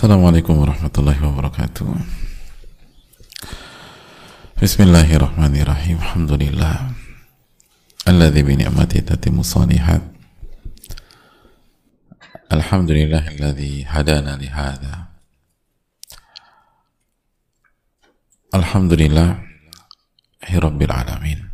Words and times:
Assalamualaikum 0.00 0.56
warahmatullahi 0.64 1.20
wabarakatuh 1.20 1.84
Bismillahirrahmanirrahim 4.56 6.00
Alhamdulillah 6.00 6.88
Alladhi 8.08 8.40
bi 8.40 8.56
ni'mati 8.56 9.04
tatimu 9.04 9.44
salihat 9.44 10.00
Alhamdulillah 12.48 13.28
alladhi 13.28 13.84
hadana 13.84 14.40
lihada 14.40 15.12
Alhamdulillah 18.56 19.36
Rabbil 20.48 20.92
alamin 20.96 21.52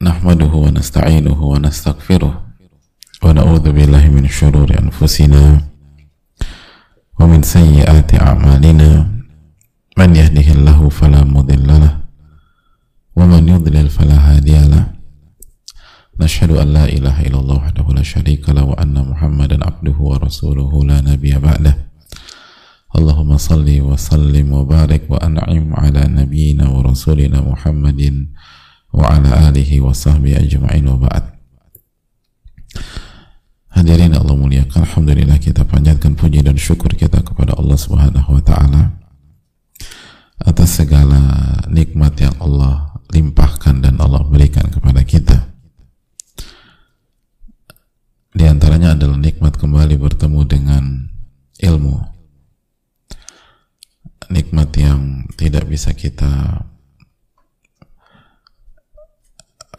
Nahmaduhu 0.00 0.64
wa 0.64 0.72
nasta'inuhu 0.72 1.44
wa 1.44 1.60
nastaghfiruh 1.60 2.32
Wa 3.20 3.36
na'udhu 3.36 3.68
billahi 3.68 4.08
min 4.08 4.24
syururi 4.24 4.80
anfusina 4.80 5.75
ومن 7.20 7.42
سيئات 7.42 8.14
أعمالنا 8.14 8.90
من 9.98 10.10
يهده 10.16 10.48
الله 10.52 10.88
فلا 10.88 11.24
مضل 11.24 11.66
له 11.66 11.94
ومن 13.16 13.48
يضلل 13.48 13.88
فلا 13.88 14.18
هادي 14.20 14.68
له. 14.68 14.84
نشهد 16.20 16.50
أن 16.50 16.68
لا 16.72 16.84
إله 16.84 17.16
إلا 17.28 17.38
الله 17.40 17.56
وحده 17.56 17.86
لا 17.92 18.02
شريك 18.02 18.48
له 18.48 18.64
وأن 18.64 18.96
محمدا 19.10 19.56
عبده 19.64 19.96
ورسوله 19.96 20.72
لا 20.84 21.00
نبي 21.00 21.32
بعده. 21.38 21.74
اللهم 22.96 23.36
صل 23.36 23.68
وسلم 23.80 24.52
وبارك 24.52 25.02
وأنعم 25.08 25.74
على 25.74 26.02
نبينا 26.08 26.68
ورسولنا 26.68 27.40
محمد 27.40 28.00
وعلى 28.92 29.30
آله 29.48 29.70
وصحبه 29.80 30.36
أجمعين 30.36 30.88
وبعد. 30.88 31.24
Hadirin 33.76 34.16
Allah 34.16 34.32
muliakan, 34.32 34.88
Alhamdulillah 34.88 35.36
kita 35.36 35.68
panjatkan 35.68 36.16
puji 36.16 36.40
dan 36.40 36.56
syukur 36.56 36.96
kita 36.96 37.20
kepada 37.20 37.52
Allah 37.60 37.76
Subhanahu 37.76 38.40
wa 38.40 38.40
taala 38.40 38.96
atas 40.40 40.80
segala 40.80 41.20
nikmat 41.68 42.16
yang 42.16 42.32
Allah 42.40 42.96
limpahkan 43.12 43.84
dan 43.84 44.00
Allah 44.00 44.24
berikan 44.24 44.64
kepada 44.72 45.04
kita. 45.04 45.52
Di 48.32 48.48
antaranya 48.48 48.96
adalah 48.96 49.20
nikmat 49.20 49.60
kembali 49.60 50.00
bertemu 50.00 50.40
dengan 50.48 51.12
ilmu. 51.60 52.00
Nikmat 54.32 54.72
yang 54.80 55.28
tidak 55.36 55.68
bisa 55.68 55.92
kita 55.92 56.64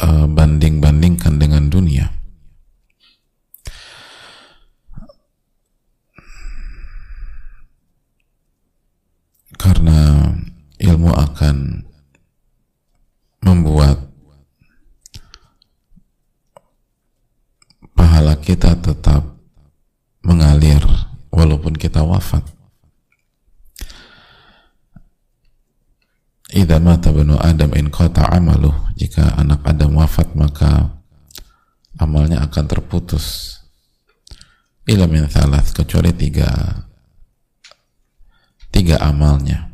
uh, 0.05 0.25
banding-bandingkan 0.29 1.41
dengan 1.41 1.65
dunia 1.73 2.16
karena 9.67 10.31
ilmu 10.79 11.11
akan 11.11 11.83
membuat 13.43 13.99
pahala 17.91 18.39
kita 18.39 18.79
tetap 18.79 19.27
mengalir 20.23 20.79
walaupun 21.35 21.75
kita 21.75 21.99
wafat. 21.99 22.47
Idza 26.47 26.79
mata 26.79 27.11
banu 27.11 27.35
Adam 27.35 27.75
in 27.75 27.91
qata 27.91 28.23
amaluh 28.23 28.95
jika 28.95 29.35
anak 29.35 29.67
Adam 29.67 29.99
wafat 29.99 30.31
maka 30.31 30.95
amalnya 31.99 32.39
akan 32.39 32.71
terputus 32.71 33.59
ila 34.87 35.11
min 35.11 35.27
thalath 35.27 35.75
kecuali 35.75 36.15
tiga 36.15 36.86
tiga 38.77 39.01
amalnya. 39.01 39.73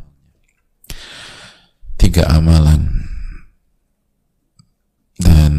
Tiga 2.00 2.24
amalan. 2.32 3.04
Dan 5.20 5.54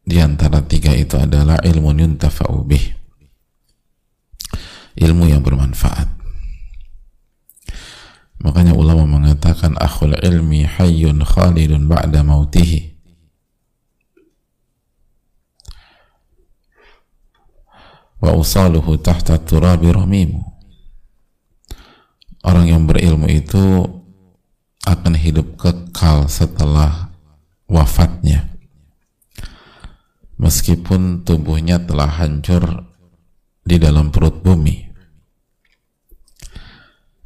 di 0.00 0.16
antara 0.16 0.64
tiga 0.64 0.96
itu 0.96 1.20
adalah 1.20 1.60
ilmu 1.60 1.92
yuntafa'u 1.92 2.64
bih. 2.64 2.96
Ilmu 4.96 5.28
yang 5.28 5.44
bermanfaat. 5.44 6.08
Makanya 8.40 8.72
ulama 8.72 9.04
mengatakan 9.04 9.76
akhul 9.76 10.16
ilmi 10.16 10.64
hayyun 10.64 11.20
khalidun 11.20 11.84
ba'da 11.84 12.24
mautihi. 12.24 12.96
Wa 18.24 18.32
usaluhu 18.32 18.96
tahta 18.96 19.36
turabi 19.36 19.92
ramimu 19.92 20.55
orang 22.46 22.66
yang 22.70 22.82
berilmu 22.86 23.26
itu 23.26 23.82
akan 24.86 25.18
hidup 25.18 25.58
kekal 25.58 26.30
setelah 26.30 27.10
wafatnya. 27.66 28.54
Meskipun 30.38 31.26
tubuhnya 31.26 31.82
telah 31.82 32.06
hancur 32.06 32.86
di 33.66 33.76
dalam 33.82 34.14
perut 34.14 34.46
bumi. 34.46 34.86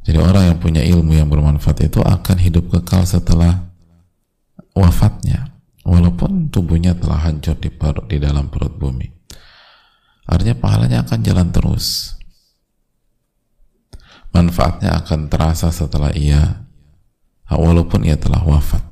Jadi 0.01 0.17
orang 0.17 0.43
yang 0.49 0.57
punya 0.57 0.81
ilmu 0.81 1.13
yang 1.13 1.29
bermanfaat 1.29 1.85
itu 1.85 2.01
akan 2.01 2.37
hidup 2.41 2.65
kekal 2.73 3.05
setelah 3.05 3.69
wafatnya. 4.73 5.53
Walaupun 5.85 6.49
tubuhnya 6.49 6.97
telah 6.97 7.29
hancur 7.29 7.53
di, 7.61 7.69
perut, 7.69 8.09
di 8.09 8.17
dalam 8.17 8.49
perut 8.49 8.73
bumi. 8.73 9.05
Artinya 10.25 10.57
pahalanya 10.57 11.05
akan 11.05 11.19
jalan 11.21 11.49
terus 11.53 12.17
manfaatnya 14.31 14.95
akan 15.03 15.27
terasa 15.27 15.69
setelah 15.71 16.11
ia 16.15 16.67
walaupun 17.51 18.07
ia 18.07 18.15
telah 18.15 18.39
wafat. 18.47 18.83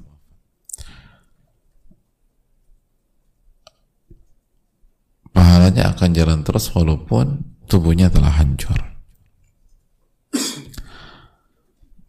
Pahalanya 5.32 5.96
akan 5.96 6.10
jalan 6.12 6.40
terus 6.44 6.68
walaupun 6.76 7.56
tubuhnya 7.72 8.12
telah 8.12 8.36
hancur. 8.36 8.76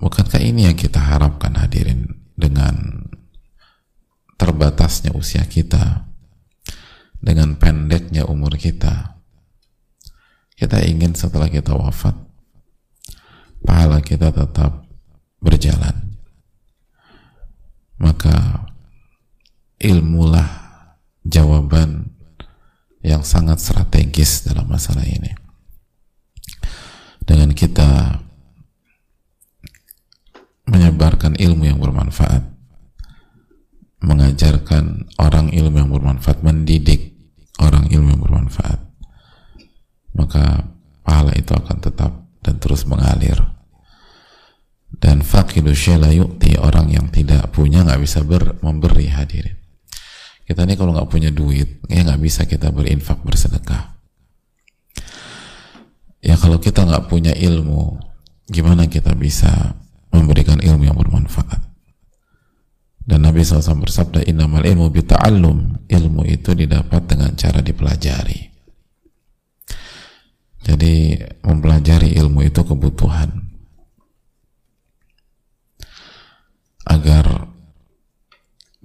Bukankah 0.01 0.41
ini 0.41 0.67
yang 0.67 0.75
kita 0.75 0.99
harapkan 0.99 1.55
hadirin 1.61 2.25
dengan 2.33 3.05
terbatasnya 4.41 5.13
usia 5.13 5.45
kita 5.45 6.09
dengan 7.21 7.55
pendeknya 7.61 8.25
umur 8.27 8.57
kita? 8.57 9.21
Kita 10.57 10.81
ingin 10.83 11.13
setelah 11.13 11.53
kita 11.53 11.77
wafat 11.77 12.30
pahala 13.71 14.03
kita 14.03 14.35
tetap 14.35 14.83
berjalan. 15.39 16.19
Maka 18.03 18.67
ilmulah 19.79 20.51
jawaban 21.23 22.11
yang 23.07 23.23
sangat 23.23 23.63
strategis 23.63 24.43
dalam 24.43 24.67
masalah 24.67 25.07
ini. 25.07 25.31
Dengan 27.23 27.55
kita 27.55 28.19
menyebarkan 30.67 31.39
ilmu 31.39 31.71
yang 31.71 31.79
bermanfaat 31.79 32.43
mengajarkan 34.01 35.07
orang 35.21 35.55
ilmu 35.55 35.77
yang 35.77 35.93
bermanfaat 35.93 36.41
mendidik 36.41 37.15
orang 37.61 37.87
ilmu 37.93 38.17
yang 38.17 38.23
bermanfaat 38.23 38.81
maka 40.17 40.65
pahala 41.05 41.37
itu 41.37 41.53
akan 41.53 41.77
tetap 41.85 42.13
dan 42.41 42.57
terus 42.57 42.89
mengalir 42.89 43.40
dan 45.31 45.47
fakidu 45.47 45.71
syela 45.71 46.11
yukti 46.11 46.59
orang 46.59 46.91
yang 46.91 47.07
tidak 47.15 47.55
punya 47.55 47.87
nggak 47.87 48.03
bisa 48.03 48.27
ber, 48.27 48.59
memberi 48.67 49.07
hadirin 49.07 49.61
kita 50.51 50.67
ini 50.67 50.75
kalau 50.75 50.91
nggak 50.91 51.07
punya 51.07 51.31
duit 51.31 51.79
ya 51.87 52.03
nggak 52.03 52.19
bisa 52.19 52.43
kita 52.43 52.75
berinfak 52.75 53.23
bersedekah. 53.23 53.95
Ya 56.19 56.35
kalau 56.35 56.59
kita 56.59 56.83
nggak 56.83 57.07
punya 57.07 57.31
ilmu 57.31 58.03
gimana 58.51 58.91
kita 58.91 59.15
bisa 59.15 59.79
memberikan 60.11 60.59
ilmu 60.59 60.91
yang 60.91 60.99
bermanfaat? 60.99 61.63
Dan 63.07 63.23
Nabi 63.23 63.47
SAW 63.47 63.87
bersabda 63.87 64.27
innamal 64.27 64.67
ilmu 64.67 64.91
bita'allum. 64.91 65.87
Ilmu 65.87 66.27
itu 66.27 66.51
didapat 66.59 67.07
dengan 67.07 67.31
cara 67.39 67.63
dipelajari. 67.63 68.51
Jadi 70.67 71.15
mempelajari 71.47 72.19
ilmu 72.19 72.43
itu 72.43 72.67
kebutuhan 72.67 73.50
agar 76.89 77.51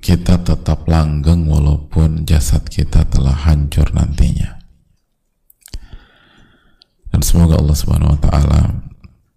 kita 0.05 0.37
tetap 0.45 0.85
langgeng 0.85 1.49
walaupun 1.49 2.29
jasad 2.29 2.61
kita 2.69 3.07
telah 3.09 3.33
hancur 3.33 3.89
nantinya. 3.89 4.61
Dan 7.09 7.23
semoga 7.23 7.57
Allah 7.57 7.73
Subhanahu 7.73 8.13
wa 8.13 8.19
taala 8.21 8.61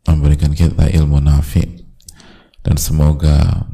memberikan 0.05 0.52
kita 0.52 0.90
ilmu 0.93 1.22
nafi 1.22 1.62
dan 2.66 2.76
semoga 2.76 3.64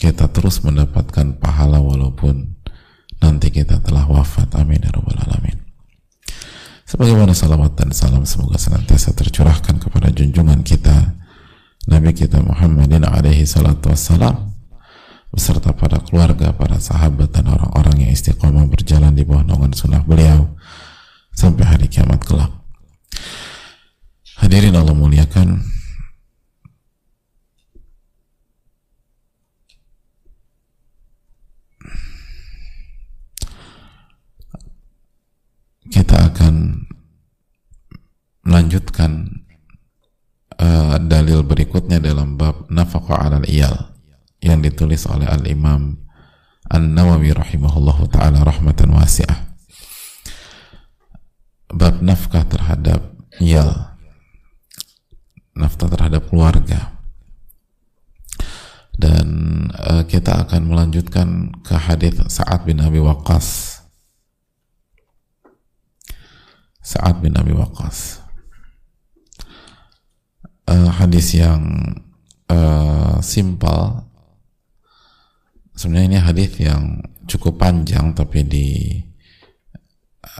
kita 0.00 0.28
terus 0.32 0.60
mendapatkan 0.60 1.38
pahala 1.38 1.78
walaupun 1.80 2.58
nanti 3.20 3.48
kita 3.52 3.78
telah 3.80 4.04
wafat. 4.08 4.50
Amin 4.58 4.82
ya 4.82 4.90
rabbal 4.92 5.20
alamin. 5.24 5.56
Sebagaimana 6.90 7.30
salawat 7.30 7.78
dan 7.78 7.94
salam 7.94 8.26
semoga 8.26 8.58
senantiasa 8.58 9.14
tercurahkan 9.14 9.78
kepada 9.78 10.10
junjungan 10.10 10.66
kita 10.66 11.19
Nabi 11.88 12.12
kita 12.12 12.44
Muhammadin 12.44 13.08
alaihi 13.08 13.48
salatu 13.48 13.88
wassalam 13.88 14.52
beserta 15.32 15.72
para 15.72 16.02
keluarga, 16.02 16.52
para 16.52 16.76
sahabat 16.76 17.32
dan 17.32 17.48
orang-orang 17.48 18.04
yang 18.04 18.10
istiqomah 18.12 18.66
berjalan 18.66 19.14
di 19.14 19.22
bawah 19.24 19.46
naungan 19.46 19.72
sunnah 19.72 20.02
beliau 20.04 20.58
sampai 21.32 21.64
hari 21.64 21.86
kiamat 21.86 22.20
kelak. 22.26 22.50
Hadirin 24.36 24.74
Allah 24.74 24.92
muliakan, 24.92 25.62
kita 35.94 36.16
akan 36.34 36.84
melanjutkan 38.42 39.40
uh, 40.60 41.00
dalil 41.00 41.40
berikutnya 41.42 41.98
dalam 41.98 42.36
bab 42.36 42.68
nafaqah 42.68 43.26
alal 43.26 43.46
iyal 43.48 43.96
yang 44.44 44.60
ditulis 44.60 45.08
oleh 45.08 45.28
al-imam 45.28 45.96
An-Nawawi 46.70 47.34
rahimahullahu 47.34 48.14
ta'ala 48.14 48.46
rahmatan 48.46 48.94
wasi'ah. 48.94 49.50
Bab 51.74 51.98
nafkah 51.98 52.46
terhadap 52.46 53.10
iyal 53.42 53.90
nafkah 55.58 55.90
terhadap 55.90 56.30
keluarga. 56.30 56.94
Dan 59.00 59.26
uh, 59.72 60.04
kita 60.04 60.44
akan 60.46 60.68
melanjutkan 60.68 61.56
ke 61.64 61.72
hadis 61.72 62.20
Sa'ad 62.28 62.68
bin 62.68 62.84
Abi 62.84 63.00
Waqqas. 63.00 63.80
Sa'ad 66.84 67.24
bin 67.24 67.32
Abi 67.34 67.56
Waqqas 67.56 68.19
uh, 70.70 70.90
hadis 70.94 71.34
yang 71.34 71.60
uh, 72.46 73.18
simpel. 73.18 74.06
Sebenarnya 75.74 76.06
ini 76.06 76.18
hadis 76.20 76.50
yang 76.60 77.02
cukup 77.26 77.58
panjang 77.58 78.12
tapi 78.14 78.44
di 78.46 78.68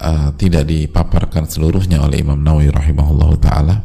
uh, 0.05 0.31
tidak 0.37 0.69
dipaparkan 0.69 1.49
seluruhnya 1.49 2.05
oleh 2.05 2.23
Imam 2.23 2.39
Nawawi 2.39 2.71
rahimahullah 2.71 3.31
taala. 3.41 3.77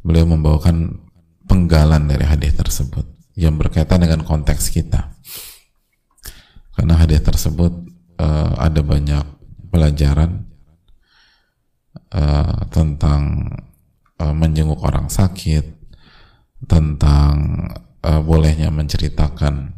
Beliau 0.00 0.26
membawakan 0.28 0.96
penggalan 1.44 2.08
dari 2.08 2.24
hadis 2.24 2.56
tersebut 2.56 3.04
yang 3.36 3.56
berkaitan 3.60 4.02
dengan 4.02 4.24
konteks 4.24 4.72
kita. 4.72 5.12
Karena 6.74 6.96
hadis 6.96 7.20
tersebut 7.20 7.72
uh, 8.16 8.52
ada 8.56 8.80
banyak 8.80 9.24
pelajaran 9.68 10.48
uh, 12.16 12.64
tentang 12.72 13.52
uh, 14.20 14.36
menjenguk 14.36 14.84
orang 14.84 15.08
sakit, 15.08 15.64
tentang 16.68 17.66
uh, 18.04 18.20
bolehnya 18.20 18.68
menceritakan 18.68 19.72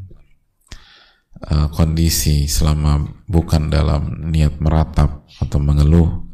uh, 1.47 1.71
kondisi 1.71 2.51
selama 2.51 3.07
bukan 3.31 3.71
dalam 3.71 4.35
niat 4.35 4.59
meratap 4.59 5.23
atau 5.39 5.59
mengeluh, 5.63 6.27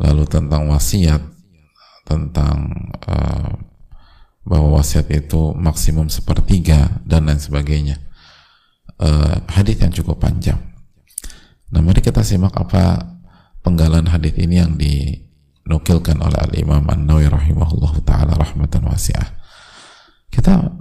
lalu 0.00 0.24
tentang 0.24 0.72
wasiat, 0.72 1.20
tentang 2.08 2.72
uh, 3.04 3.52
bahwa 4.40 4.80
wasiat 4.80 5.06
itu 5.12 5.52
maksimum 5.54 6.08
sepertiga 6.08 7.04
dan 7.04 7.28
lain 7.28 7.38
sebagainya. 7.38 8.00
Uh, 9.00 9.44
hadis 9.48 9.80
yang 9.80 9.92
cukup 9.92 10.20
panjang. 10.20 10.60
Nah, 11.70 11.80
mari 11.80 12.02
kita 12.02 12.20
simak 12.20 12.52
apa 12.52 13.16
penggalan 13.62 14.10
hadis 14.10 14.34
ini 14.36 14.60
yang 14.60 14.74
dinukilkan 15.64 16.18
oleh 16.18 16.38
Al 16.40 16.52
Imam 16.56 16.84
An 16.88 17.06
Nawawi 17.06 17.30
rahimahullah 17.30 17.94
taala 18.02 18.32
rahmatan 18.36 18.86
wasi'ah. 18.88 19.38
Kita 20.30 20.72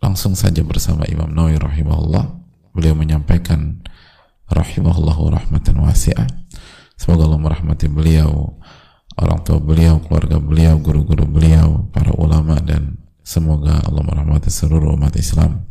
langsung 0.00 0.38
saja 0.38 0.62
bersama 0.62 1.04
Imam 1.10 1.30
Nawawi 1.30 1.58
rahimahullah 1.58 2.24
beliau 2.72 2.94
menyampaikan 2.94 3.82
rahimahullah 4.48 5.18
rahmatan 5.42 5.76
wasi'ah. 5.82 6.26
Semoga 6.98 7.30
Allah 7.30 7.38
merahmati 7.38 7.86
beliau, 7.86 8.58
orang 9.14 9.40
tua 9.46 9.62
beliau, 9.62 10.02
keluarga 10.02 10.42
beliau, 10.42 10.82
guru-guru 10.82 11.30
beliau, 11.30 11.86
para 11.94 12.10
ulama 12.18 12.58
dan 12.58 12.98
semoga 13.22 13.78
Allah 13.86 14.02
merahmati 14.02 14.50
seluruh 14.50 14.98
umat 14.98 15.14
Islam. 15.14 15.62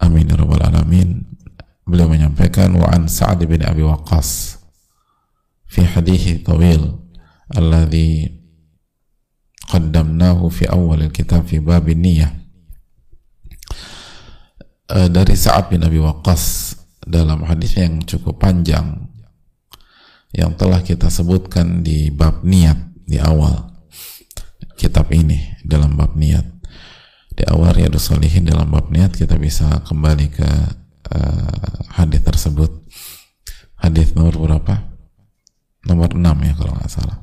Amin 0.00 0.28
ya 0.28 0.36
rabbal 0.36 0.64
alamin 0.64 1.24
beliau 1.84 2.08
menyampaikan 2.08 2.72
wa 2.76 2.88
an 2.88 3.10
Sa'ad 3.10 3.44
bin 3.44 3.60
Abi 3.66 3.84
Waqqas 3.84 4.59
hadithi 5.78 6.42
tawil 6.42 6.98
alladhi 7.54 8.26
qaddamnahu 9.70 10.50
fi 10.50 10.66
awal 10.66 11.06
kitab 11.14 11.46
fi 11.46 11.62
bab 11.62 11.86
niyah 11.86 12.34
uh, 14.90 15.08
dari 15.08 15.34
Sa'ad 15.38 15.70
bin 15.70 15.86
Abi 15.86 16.02
Waqqas 16.02 16.74
dalam 17.06 17.46
hadis 17.46 17.78
yang 17.78 18.02
cukup 18.02 18.42
panjang 18.42 19.08
yang 20.30 20.54
telah 20.54 20.82
kita 20.82 21.10
sebutkan 21.10 21.82
di 21.82 22.10
bab 22.10 22.42
niat 22.46 22.78
di 23.02 23.18
awal 23.18 23.70
kitab 24.78 25.10
ini 25.10 25.58
dalam 25.66 25.98
bab 25.98 26.14
niat. 26.14 26.46
Di 27.34 27.46
awal 27.48 27.72
Riyadus 27.72 28.10
Salihin 28.10 28.46
dalam 28.46 28.68
bab 28.70 28.92
niat 28.92 29.16
kita 29.16 29.40
bisa 29.40 29.82
kembali 29.86 30.26
ke 30.30 30.50
uh, 31.14 31.74
hadis 31.98 32.22
tersebut. 32.22 32.70
Hadis 33.80 34.12
nomor 34.12 34.36
berapa 34.36 34.89
nomor 35.86 36.12
6 36.12 36.20
ya 36.20 36.52
kalau 36.56 36.72
nggak 36.76 36.92
salah. 36.92 37.18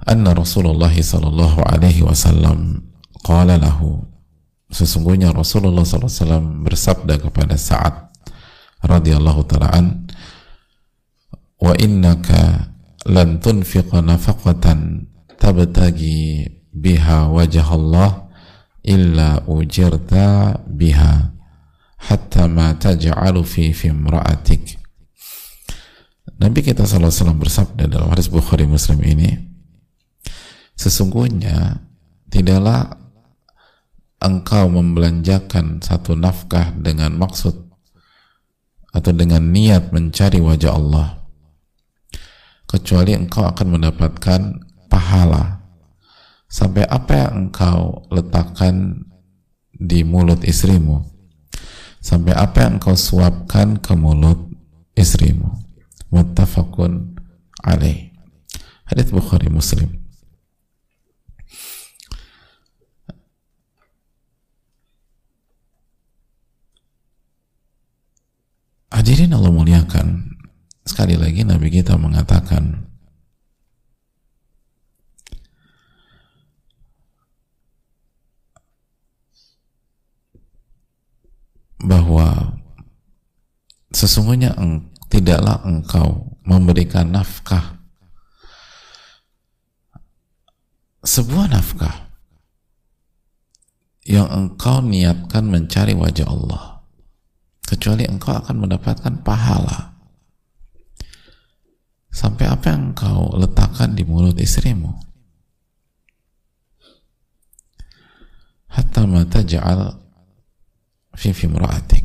Anna 0.00 0.32
Rasulullah 0.32 0.90
sallallahu 0.90 1.60
alaihi 1.60 2.02
wasallam 2.02 2.88
qala 3.20 3.60
lahu 3.60 4.00
sesungguhnya 4.72 5.34
Rasulullah 5.34 5.84
SAW 5.84 6.64
bersabda 6.64 7.20
kepada 7.20 7.58
Sa'ad 7.58 8.08
radhiyallahu 8.80 9.44
ta'ala 9.44 9.82
wa 11.60 11.72
innaka 11.76 12.72
lan 13.04 13.42
tunfiqa 13.44 14.00
nafaqatan 14.00 15.04
tabtagi 15.36 16.48
biha 16.72 17.28
wajah 17.28 17.68
Allah 17.68 18.32
illa 18.80 19.44
ujirta 19.44 20.56
biha 20.64 21.36
hatta 22.08 22.48
ma 22.48 22.72
taj'alu 22.72 23.44
fi 23.44 23.76
fimra'atik 23.76 24.79
Nabi 26.40 26.64
kita 26.64 26.88
SAW 26.88 27.36
bersabda 27.36 27.84
dalam 27.84 28.08
hadis 28.08 28.32
Bukhari 28.32 28.64
Muslim 28.64 28.96
ini 29.04 29.36
sesungguhnya 30.72 31.84
tidaklah 32.32 32.96
engkau 34.24 34.72
membelanjakan 34.72 35.84
satu 35.84 36.16
nafkah 36.16 36.72
dengan 36.80 37.12
maksud 37.20 37.52
atau 38.88 39.12
dengan 39.12 39.52
niat 39.52 39.92
mencari 39.92 40.40
wajah 40.40 40.72
Allah 40.72 41.20
kecuali 42.64 43.12
engkau 43.12 43.44
akan 43.44 43.76
mendapatkan 43.76 44.40
pahala. 44.88 45.60
Sampai 46.50 46.82
apa 46.88 47.14
yang 47.14 47.32
engkau 47.46 48.10
letakkan 48.10 49.06
di 49.70 50.02
mulut 50.02 50.42
istrimu? 50.42 51.04
Sampai 52.00 52.32
apa 52.34 52.64
yang 52.64 52.80
engkau 52.80 52.96
suapkan 52.96 53.78
ke 53.78 53.92
mulut 53.94 54.50
istrimu 54.98 55.69
muttafaqun 56.10 57.16
alaih. 57.62 58.10
Hadits 58.86 59.14
Bukhari 59.14 59.46
Muslim. 59.46 60.02
Hadirin 68.90 69.30
Allah 69.32 69.54
muliakan 69.54 70.34
sekali 70.82 71.14
lagi 71.14 71.46
Nabi 71.46 71.70
kita 71.70 71.94
mengatakan 71.94 72.90
bahwa 81.80 82.60
sesungguhnya 83.94 84.52
tidaklah 85.10 85.66
engkau 85.66 86.38
memberikan 86.46 87.10
nafkah. 87.10 87.82
Sebuah 91.02 91.50
nafkah 91.50 92.14
yang 94.06 94.30
engkau 94.30 94.80
niatkan 94.80 95.50
mencari 95.50 95.98
wajah 95.98 96.28
Allah. 96.30 96.64
Kecuali 97.66 98.06
engkau 98.06 98.34
akan 98.38 98.66
mendapatkan 98.66 99.14
pahala. 99.26 99.98
Sampai 102.10 102.50
apa 102.50 102.74
yang 102.74 102.90
engkau 102.90 103.38
letakkan 103.38 103.94
di 103.94 104.02
mulut 104.02 104.34
istrimu? 104.38 104.90
Hatta 108.70 109.06
mata 109.06 109.42
ja'al 109.42 109.94
fi 111.14 111.30
fimra'atik 111.34 111.99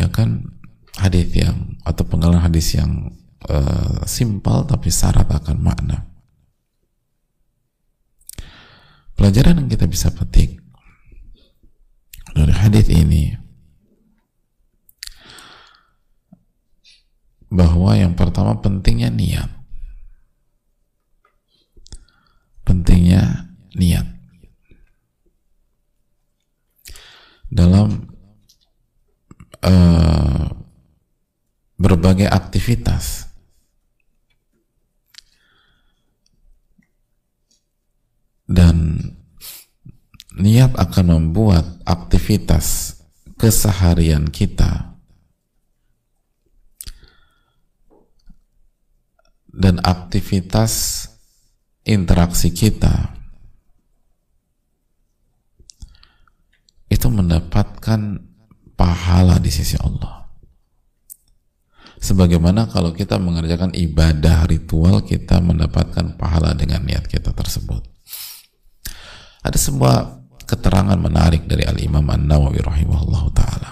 mengerjakan 0.00 0.48
hadis 0.96 1.28
yang 1.36 1.76
atau 1.84 2.02
penggalan 2.08 2.42
hadis 2.42 2.74
yang 2.74 3.14
uh, 3.46 4.02
simpel 4.08 4.64
tapi 4.64 4.90
syarat 4.90 5.28
akan 5.28 5.60
makna. 5.60 6.08
Pelajaran 9.14 9.60
yang 9.60 9.68
kita 9.68 9.84
bisa 9.84 10.08
petik 10.08 10.58
dari 12.32 12.54
hadis 12.56 12.88
ini 12.88 13.36
bahwa 17.52 17.92
yang 17.94 18.16
pertama 18.16 18.56
pentingnya 18.58 19.12
niat. 19.12 19.50
Pentingnya 22.64 23.52
niat. 23.76 24.06
Dalam 27.50 28.10
uh, 29.66 30.00
berbagai 32.20 32.28
aktivitas 32.28 33.32
dan 38.44 38.76
niat 40.36 40.76
akan 40.76 41.06
membuat 41.16 41.80
aktivitas 41.88 42.98
keseharian 43.40 44.28
kita 44.28 45.00
dan 49.48 49.80
aktivitas 49.80 51.06
interaksi 51.88 52.52
kita 52.52 53.16
itu 56.90 57.06
mendapatkan 57.08 58.18
pahala 58.76 59.38
di 59.38 59.48
sisi 59.48 59.78
Allah. 59.80 60.19
Sebagaimana 62.00 62.64
kalau 62.72 62.96
kita 62.96 63.20
mengerjakan 63.20 63.76
ibadah 63.76 64.48
ritual, 64.48 65.04
kita 65.04 65.36
mendapatkan 65.44 66.16
pahala 66.16 66.56
dengan 66.56 66.80
niat 66.80 67.04
kita 67.04 67.36
tersebut. 67.36 67.84
Ada 69.44 69.60
sebuah 69.60 69.96
keterangan 70.48 70.96
menarik 70.96 71.44
dari 71.44 71.68
Al-Imam 71.68 72.02
An-Nawawi 72.08 72.64
rahimahullah 72.64 73.24
ta'ala. 73.36 73.70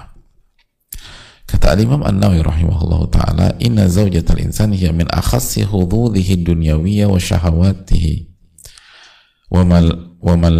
Kata 1.48 1.72
Al-Imam 1.72 2.04
An-Nawawi 2.04 2.44
rahimahullah 2.44 3.02
ta'ala, 3.08 3.46
Inna 3.64 3.88
zawjatal 3.88 4.44
insan 4.44 4.76
hiya 4.76 4.92
min 4.92 5.08
akhassi 5.08 5.64
hududhihi 5.64 6.44
dunyawiyya 6.44 7.08
wa 7.08 7.16
syahawatihi 7.16 8.28
wa 9.48 9.64
mal 9.64 9.88
wa 10.20 10.34
mal 10.36 10.58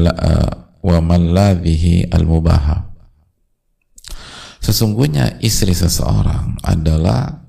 wa 0.81 0.99
malladhihi 1.05 2.09
al-mubaha. 2.09 2.89
Sesungguhnya 4.65 5.37
istri 5.45 5.77
seseorang 5.77 6.61
adalah 6.65 7.48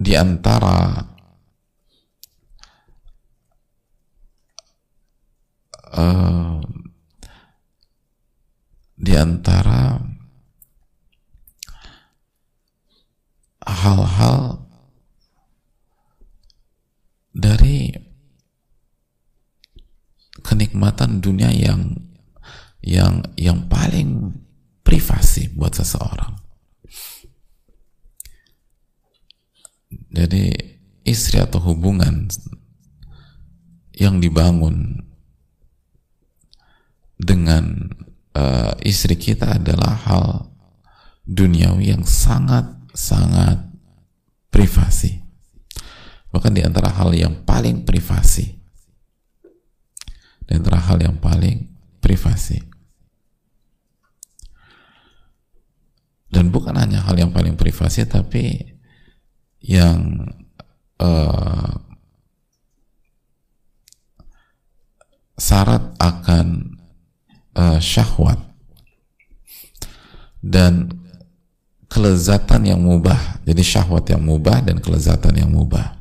di 0.00 0.16
antara 0.16 0.96
uh, 5.92 6.56
di 8.96 9.12
antara 9.12 10.00
hal-hal 13.60 14.64
dari 17.36 17.92
kenikmatan 20.40 21.20
dunia 21.20 21.52
yang 21.52 21.92
yang 22.80 23.20
yang 23.36 23.68
paling 23.68 24.32
privasi 24.80 25.52
buat 25.52 25.76
seseorang. 25.76 26.39
Jadi 30.10 30.50
istri 31.06 31.38
atau 31.38 31.62
hubungan 31.62 32.26
yang 33.94 34.18
dibangun 34.18 35.06
dengan 37.20 37.92
uh, 38.34 38.72
istri 38.82 39.14
kita 39.14 39.60
adalah 39.60 39.92
hal 40.08 40.24
duniawi 41.28 41.94
yang 41.94 42.02
sangat 42.02 42.66
sangat 42.90 43.70
privasi. 44.50 45.22
Bahkan 46.30 46.52
di 46.54 46.62
antara 46.62 46.90
hal 46.90 47.14
yang 47.14 47.46
paling 47.46 47.86
privasi. 47.86 48.58
Di 50.46 50.52
antara 50.58 50.82
hal 50.82 50.98
yang 50.98 51.18
paling 51.18 51.70
privasi. 52.02 52.58
Dan 56.30 56.54
bukan 56.54 56.78
hanya 56.78 57.02
hal 57.02 57.18
yang 57.18 57.34
paling 57.34 57.58
privasi, 57.58 58.06
tapi 58.06 58.69
yang 59.60 60.28
uh, 61.00 61.72
syarat 65.40 65.96
akan 65.96 66.76
uh, 67.56 67.80
syahwat 67.80 68.40
dan 70.40 70.88
kelezatan 71.90 72.68
yang 72.68 72.80
mubah. 72.80 73.42
Jadi 73.44 73.62
syahwat 73.64 74.04
yang 74.08 74.22
mubah 74.22 74.62
dan 74.64 74.78
kelezatan 74.78 75.34
yang 75.36 75.50
mubah. 75.50 76.00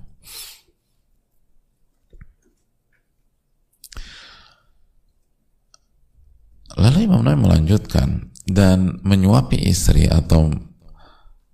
Lalu 6.79 7.11
Imam 7.11 7.27
Nawawi 7.27 7.43
melanjutkan 7.43 8.31
dan 8.47 9.03
menyuapi 9.03 9.59
istri 9.67 10.07
atau 10.07 10.47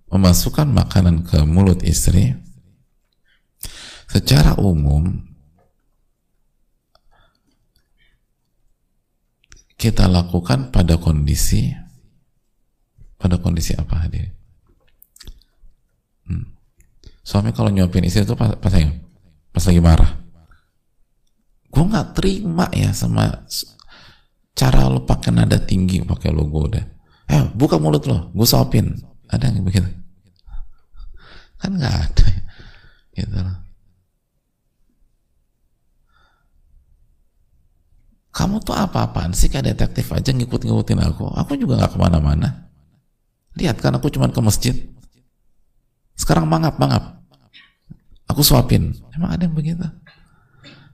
memasukkan 0.10 0.70
makanan 0.70 1.26
ke 1.26 1.42
mulut 1.44 1.82
istri 1.82 2.38
secara 4.06 4.56
umum 4.62 5.26
kita 9.76 10.08
lakukan 10.08 10.72
pada 10.72 10.96
kondisi 10.98 11.76
pada 13.20 13.42
kondisi 13.42 13.74
apa 13.74 14.06
hadir? 14.06 14.30
Hmm. 16.30 16.54
Suami 17.26 17.50
kalau 17.58 17.74
nyuapin 17.74 18.06
istri 18.06 18.22
itu 18.22 18.38
pas, 18.38 18.54
pas, 18.58 18.74
pas 19.50 19.64
lagi 19.66 19.82
marah. 19.82 20.12
Gue 21.74 21.84
nggak 21.84 22.14
terima 22.14 22.70
ya 22.70 22.94
sama 22.94 23.46
cara 24.56 24.88
lo 24.88 25.04
pakai 25.04 25.34
nada 25.36 25.60
tinggi 25.60 26.00
pakai 26.06 26.32
logo 26.32 26.70
udah. 26.72 26.86
Eh 27.26 27.42
buka 27.58 27.82
mulut 27.82 28.06
lo, 28.06 28.30
gue 28.32 28.48
suapin. 28.48 28.94
Ada 29.30 29.50
yang 29.50 29.66
begitu? 29.66 29.90
Kan 31.62 31.80
nggak 31.80 31.96
ada. 31.96 32.28
Gitu 33.16 33.38
loh. 33.40 33.58
Kamu 38.36 38.60
tuh 38.60 38.76
apa-apaan 38.76 39.32
sih 39.32 39.48
kayak 39.48 39.74
detektif 39.74 40.12
aja 40.12 40.36
ngikut-ngikutin 40.36 41.00
aku. 41.00 41.32
Aku 41.40 41.56
juga 41.56 41.80
nggak 41.80 41.96
ke 41.96 42.00
mana-mana. 42.00 42.68
Lihat 43.56 43.80
kan 43.80 43.96
aku 43.96 44.12
cuma 44.12 44.28
ke 44.28 44.44
masjid. 44.44 44.76
Sekarang 46.20 46.44
mangap, 46.44 46.76
mangap. 46.76 47.24
Aku 48.28 48.44
suapin. 48.44 48.92
Emang 49.16 49.32
ada 49.32 49.48
yang 49.48 49.56
begitu? 49.56 49.88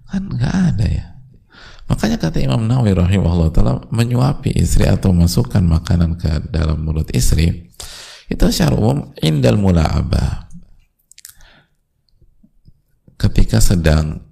Kan 0.06 0.30
nggak 0.30 0.54
ada 0.54 0.86
ya. 0.86 1.06
Makanya 1.90 2.22
kata 2.22 2.40
Imam 2.40 2.64
Nawawi 2.64 2.96
rahimahullah 2.96 3.50
ta'ala 3.52 3.74
menyuapi 3.90 4.56
istri 4.56 4.88
atau 4.88 5.12
masukkan 5.12 5.60
makanan 5.60 6.16
ke 6.16 6.48
dalam 6.48 6.88
mulut 6.88 7.10
istri 7.12 7.68
itu 8.32 8.48
secara 8.48 8.80
umum 8.80 9.12
indal 9.20 9.60
mula'abah 9.60 10.48
ketika 13.20 13.60
sedang 13.60 14.24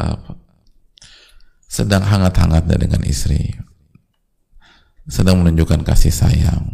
apa, 0.00 0.40
sedang 1.68 2.02
hangat-hangatnya 2.02 2.80
dengan 2.80 3.04
istri. 3.04 3.52
Sedang 5.04 5.44
menunjukkan 5.44 5.84
kasih 5.84 6.08
sayang. 6.08 6.64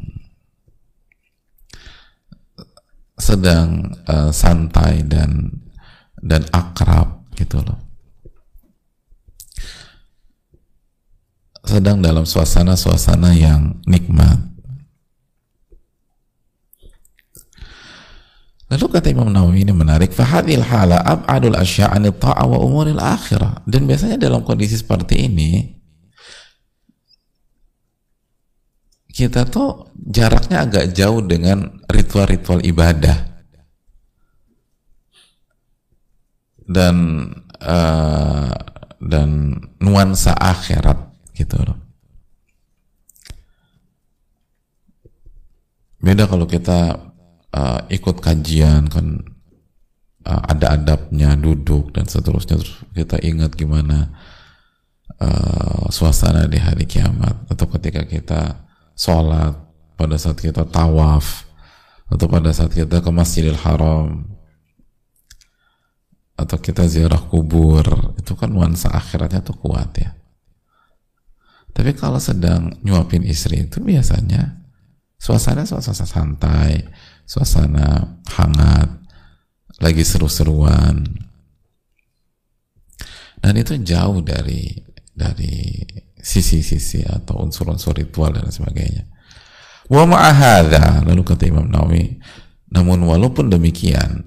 Sedang 3.18 3.90
uh, 4.06 4.30
santai 4.30 5.02
dan 5.02 5.50
dan 6.22 6.46
akrab 6.54 7.26
gitu 7.34 7.58
loh. 7.58 7.82
Sedang 11.66 11.98
dalam 12.00 12.22
suasana-suasana 12.22 13.34
yang 13.34 13.82
nikmat 13.84 14.38
Lalu 18.70 18.86
kata 18.86 19.10
Imam 19.10 19.26
Nawawi 19.26 19.66
ini 19.66 19.74
menarik, 19.74 20.14
fahadil 20.14 20.62
hala 20.62 21.02
ab'adul 21.02 21.58
asya'ani 21.58 22.14
ta'a 22.14 22.46
wa 22.46 22.62
umuril 22.62 23.02
akhirah. 23.02 23.66
Dan 23.66 23.90
biasanya 23.90 24.14
dalam 24.14 24.46
kondisi 24.46 24.78
seperti 24.78 25.26
ini, 25.26 25.74
kita 29.10 29.50
tuh 29.50 29.90
jaraknya 29.98 30.62
agak 30.62 30.94
jauh 30.94 31.18
dengan 31.18 31.82
ritual-ritual 31.90 32.62
ibadah 32.62 33.42
dan 36.70 37.26
uh, 37.58 38.54
dan 39.02 39.58
nuansa 39.82 40.30
akhirat 40.38 41.10
gitu 41.34 41.58
loh. 41.58 41.90
beda 46.00 46.24
kalau 46.24 46.48
kita 46.48 47.09
uh, 47.54 47.80
ikut 47.90 48.22
kajian 48.22 48.86
kan 48.90 49.22
uh, 50.26 50.42
ada 50.50 50.76
adabnya 50.78 51.34
duduk 51.34 51.94
dan 51.94 52.06
seterusnya. 52.06 52.58
Terus 52.58 52.74
kita 52.94 53.16
ingat 53.22 53.54
gimana 53.54 54.10
uh, 55.20 55.86
suasana 55.90 56.46
di 56.46 56.58
hari 56.58 56.86
kiamat 56.86 57.46
atau 57.50 57.66
ketika 57.78 58.06
kita 58.06 58.42
sholat 58.94 59.56
pada 59.96 60.16
saat 60.16 60.38
kita 60.40 60.64
tawaf 60.68 61.44
atau 62.10 62.26
pada 62.26 62.50
saat 62.50 62.72
kita 62.74 63.04
ke 63.04 63.10
Masjidil 63.12 63.58
Haram 63.58 64.26
atau 66.40 66.56
kita 66.56 66.88
ziarah 66.88 67.20
kubur 67.20 67.84
itu 68.16 68.32
kan 68.32 68.48
nuansa 68.48 68.88
akhiratnya 68.88 69.44
tuh 69.44 69.60
kuat 69.60 69.92
ya. 70.00 70.16
Tapi 71.70 71.94
kalau 71.94 72.18
sedang 72.18 72.80
nyuapin 72.82 73.22
istri 73.22 73.68
itu 73.68 73.78
biasanya 73.78 74.58
suasana 75.20 75.68
suasana 75.68 76.08
santai 76.08 76.82
suasana 77.30 78.18
hangat 78.26 78.90
lagi 79.78 80.02
seru-seruan. 80.02 81.06
Dan 83.38 83.54
itu 83.54 83.78
jauh 83.78 84.18
dari 84.20 84.74
dari 85.14 85.78
sisi-sisi 86.18 87.06
atau 87.06 87.40
unsur-unsur 87.46 87.96
ritual 87.96 88.34
dan 88.34 88.50
sebagainya. 88.50 89.06
Wa 89.86 90.04
ma'ahadha 90.04 91.06
lalu 91.06 91.22
kata 91.22 91.46
Imam 91.46 91.70
Nawawi 91.70 92.18
namun 92.70 93.02
walaupun 93.06 93.50
demikian 93.50 94.26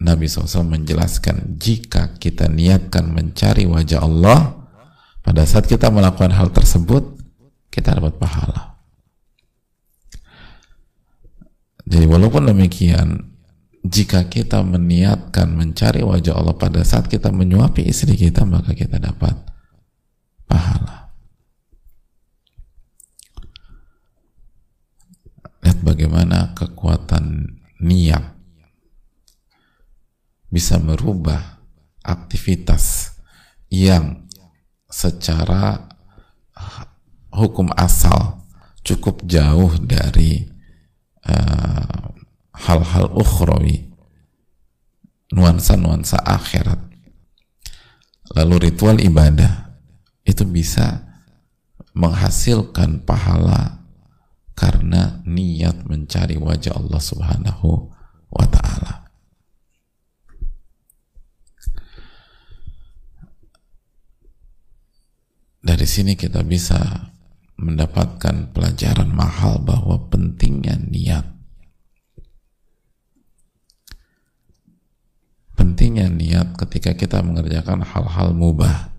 Nabi 0.00 0.28
SAW 0.28 0.64
menjelaskan 0.76 1.56
jika 1.56 2.16
kita 2.16 2.48
niatkan 2.48 3.12
mencari 3.12 3.68
wajah 3.68 4.00
Allah 4.00 4.68
pada 5.20 5.44
saat 5.44 5.68
kita 5.68 5.92
melakukan 5.92 6.32
hal 6.32 6.48
tersebut 6.52 7.16
kita 7.68 7.96
dapat 7.96 8.16
pahala 8.16 8.75
jadi 11.86 12.06
walaupun 12.10 12.50
demikian 12.50 13.36
jika 13.86 14.26
kita 14.26 14.66
meniatkan 14.66 15.54
mencari 15.54 16.02
wajah 16.02 16.34
Allah 16.34 16.58
pada 16.58 16.82
saat 16.82 17.06
kita 17.06 17.30
menyuapi 17.30 17.86
istri 17.86 18.18
kita 18.18 18.42
maka 18.42 18.74
kita 18.74 18.98
dapat 18.98 19.38
pahala. 20.50 21.14
Lihat 25.62 25.78
bagaimana 25.86 26.54
kekuatan 26.58 27.54
niat 27.78 28.34
bisa 30.50 30.82
merubah 30.82 31.62
aktivitas 32.02 33.14
yang 33.70 34.26
secara 34.90 35.86
hukum 37.34 37.70
asal 37.78 38.42
cukup 38.82 39.22
jauh 39.26 39.74
dari 39.82 40.55
eh, 41.26 42.02
hal-hal 42.56 43.06
uh, 43.12 43.20
ukhrawi 43.20 43.90
nuansa-nuansa 45.34 46.22
akhirat 46.22 46.80
lalu 48.34 48.70
ritual 48.70 48.98
ibadah 48.98 49.76
itu 50.26 50.42
bisa 50.42 51.06
menghasilkan 51.96 53.06
pahala 53.06 53.86
karena 54.56 55.20
niat 55.28 55.84
mencari 55.84 56.40
wajah 56.40 56.76
Allah 56.76 57.00
Subhanahu 57.00 57.92
wa 58.32 58.46
taala. 58.48 59.08
Dari 65.60 65.86
sini 65.88 66.14
kita 66.14 66.46
bisa 66.46 67.10
mendapatkan 67.56 68.52
pelajaran 68.52 69.08
mahal 69.12 69.60
bahwa 69.60 69.96
pentingnya 70.12 70.76
niat. 70.76 71.24
Pentingnya 75.56 76.12
niat 76.12 76.56
ketika 76.60 76.92
kita 76.92 77.24
mengerjakan 77.24 77.80
hal-hal 77.80 78.36
mubah, 78.36 78.92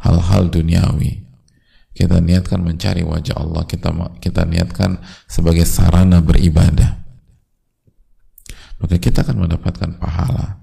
hal-hal 0.00 0.48
duniawi. 0.48 1.20
Kita 1.92 2.24
niatkan 2.24 2.64
mencari 2.64 3.04
wajah 3.04 3.36
Allah, 3.36 3.68
kita 3.68 3.92
kita 4.16 4.48
niatkan 4.48 4.96
sebagai 5.28 5.68
sarana 5.68 6.24
beribadah. 6.24 7.04
Maka 8.80 8.96
kita 8.96 9.20
akan 9.22 9.44
mendapatkan 9.44 10.00
pahala. 10.00 10.62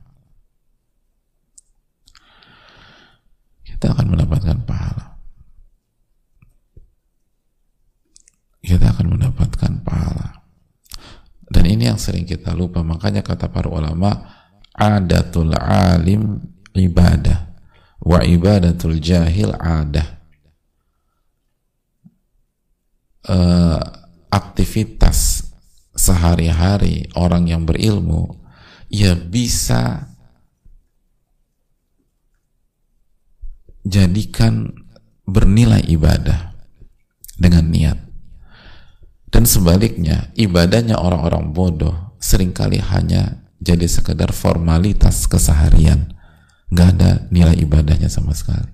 kita 3.79 3.95
akan 3.95 4.11
mendapatkan 4.11 4.59
pahala. 4.67 5.08
Kita 8.69 8.93
akan 8.93 9.17
mendapatkan 9.17 9.81
pahala. 9.81 10.45
Dan 11.49 11.65
ini 11.65 11.89
yang 11.89 11.97
sering 11.97 12.29
kita 12.29 12.53
lupa. 12.53 12.85
Makanya 12.85 13.25
kata 13.25 13.49
para 13.49 13.65
ulama, 13.65 14.13
adatul 14.77 15.57
alim 15.57 16.37
ibadah 16.77 17.49
wa 18.05 18.21
ibadatul 18.21 19.01
jahil 19.01 19.57
adah. 19.57 20.21
Uh, 23.25 23.81
aktivitas 24.29 25.49
sehari-hari 25.93 27.09
orang 27.17 27.49
yang 27.49 27.65
berilmu 27.65 28.41
ya 28.89 29.13
bisa 29.13 30.09
jadikan 33.85 34.73
bernilai 35.29 35.83
ibadah 35.85 36.57
dengan 37.37 37.69
niat 37.69 38.08
dan 39.29 39.45
sebaliknya 39.45 40.33
ibadahnya 40.33 40.97
orang-orang 40.97 41.53
bodoh 41.53 42.17
sering 42.17 42.49
kali 42.49 42.81
hanya 42.81 43.45
jadi 43.61 43.85
sekedar 43.85 44.33
formalitas 44.33 45.29
keseharian. 45.29 46.17
Nggak 46.69 46.89
ada 46.97 47.11
nilai 47.33 47.57
ibadahnya 47.61 48.09
sama 48.09 48.33
sekali. 48.33 48.69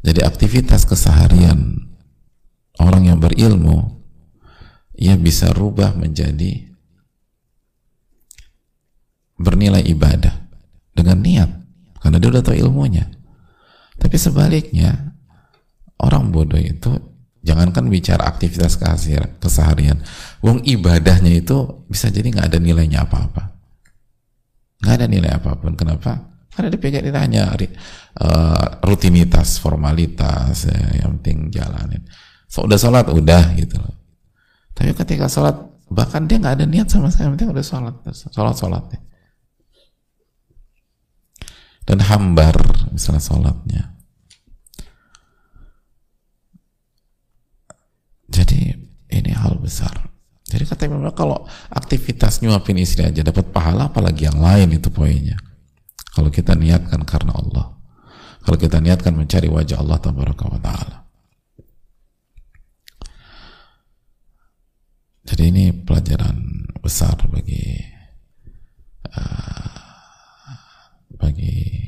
Jadi 0.00 0.24
aktivitas 0.24 0.88
keseharian 0.88 1.84
orang 2.80 3.12
yang 3.12 3.18
berilmu 3.20 4.00
ia 4.96 5.16
bisa 5.16 5.52
rubah 5.52 5.92
menjadi 5.92 6.72
bernilai 9.36 9.84
ibadah 9.84 10.48
dengan 10.96 11.20
niat 11.20 11.50
karena 12.00 12.16
dia 12.16 12.28
udah 12.32 12.44
tahu 12.44 12.56
ilmunya. 12.56 13.08
Tapi 14.00 14.16
sebaliknya 14.16 15.12
orang 16.00 16.32
bodoh 16.32 16.60
itu 16.60 17.09
jangankan 17.40 17.88
bicara 17.88 18.28
aktivitas 18.28 18.76
keseharian 19.40 20.04
wong 20.44 20.60
ibadahnya 20.64 21.32
itu 21.32 21.84
bisa 21.88 22.12
jadi 22.12 22.28
nggak 22.28 22.48
ada 22.52 22.58
nilainya 22.60 23.08
apa-apa. 23.08 23.56
Nggak 24.80 24.94
ada 24.96 25.06
nilai 25.08 25.30
apa 25.36 25.56
pun. 25.60 25.76
Kenapa? 25.76 26.16
Karena 26.50 26.72
dia 26.72 26.80
pengen 26.80 27.14
hanya 27.14 27.52
uh, 27.52 28.66
rutinitas 28.84 29.60
formalitas 29.60 30.66
ya, 30.66 31.04
yang 31.04 31.20
penting 31.20 31.52
jalanin. 31.52 32.02
So, 32.50 32.66
udah 32.66 32.80
sholat 32.80 33.06
udah 33.12 33.54
gitu 33.54 33.76
loh. 33.76 33.94
Tapi 34.72 34.96
ketika 34.96 35.28
sholat 35.28 35.54
bahkan 35.92 36.24
dia 36.24 36.40
nggak 36.40 36.54
ada 36.60 36.66
niat 36.66 36.88
sama 36.88 37.12
sekali 37.12 37.28
yang 37.28 37.34
penting 37.36 37.50
udah 37.52 37.64
sholat 37.64 37.94
sholat 38.32 38.56
sholat 38.56 38.84
ya. 38.90 39.00
Dan 41.84 41.98
hambar 42.06 42.56
misalnya 42.94 43.22
sholatnya 43.22 44.00
jadi 48.30 48.78
ini 49.10 49.34
hal 49.34 49.58
besar. 49.58 49.92
Jadi 50.50 50.66
kata 50.66 50.90
Imam 50.90 51.06
kalau 51.14 51.46
aktivitas 51.70 52.42
nyuapin 52.42 52.78
istri 52.82 53.06
aja 53.06 53.22
dapat 53.22 53.54
pahala 53.54 53.86
apalagi 53.86 54.26
yang 54.26 54.42
lain 54.42 54.74
itu 54.74 54.90
poinnya. 54.90 55.38
Kalau 56.10 56.26
kita 56.26 56.58
niatkan 56.58 57.06
karena 57.06 57.38
Allah. 57.38 57.78
Kalau 58.42 58.58
kita 58.58 58.82
niatkan 58.82 59.14
mencari 59.14 59.46
wajah 59.46 59.78
Allah 59.78 60.00
Taala. 60.00 60.98
Jadi 65.30 65.42
ini 65.46 65.70
pelajaran 65.70 66.66
besar 66.82 67.14
bagi 67.30 67.78
uh, 69.14 70.58
bagi 71.14 71.86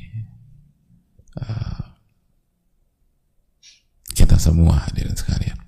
uh, 1.43 1.83
kita 4.15 4.39
semua 4.39 4.87
hadirin 4.87 5.17
sekalian. 5.17 5.59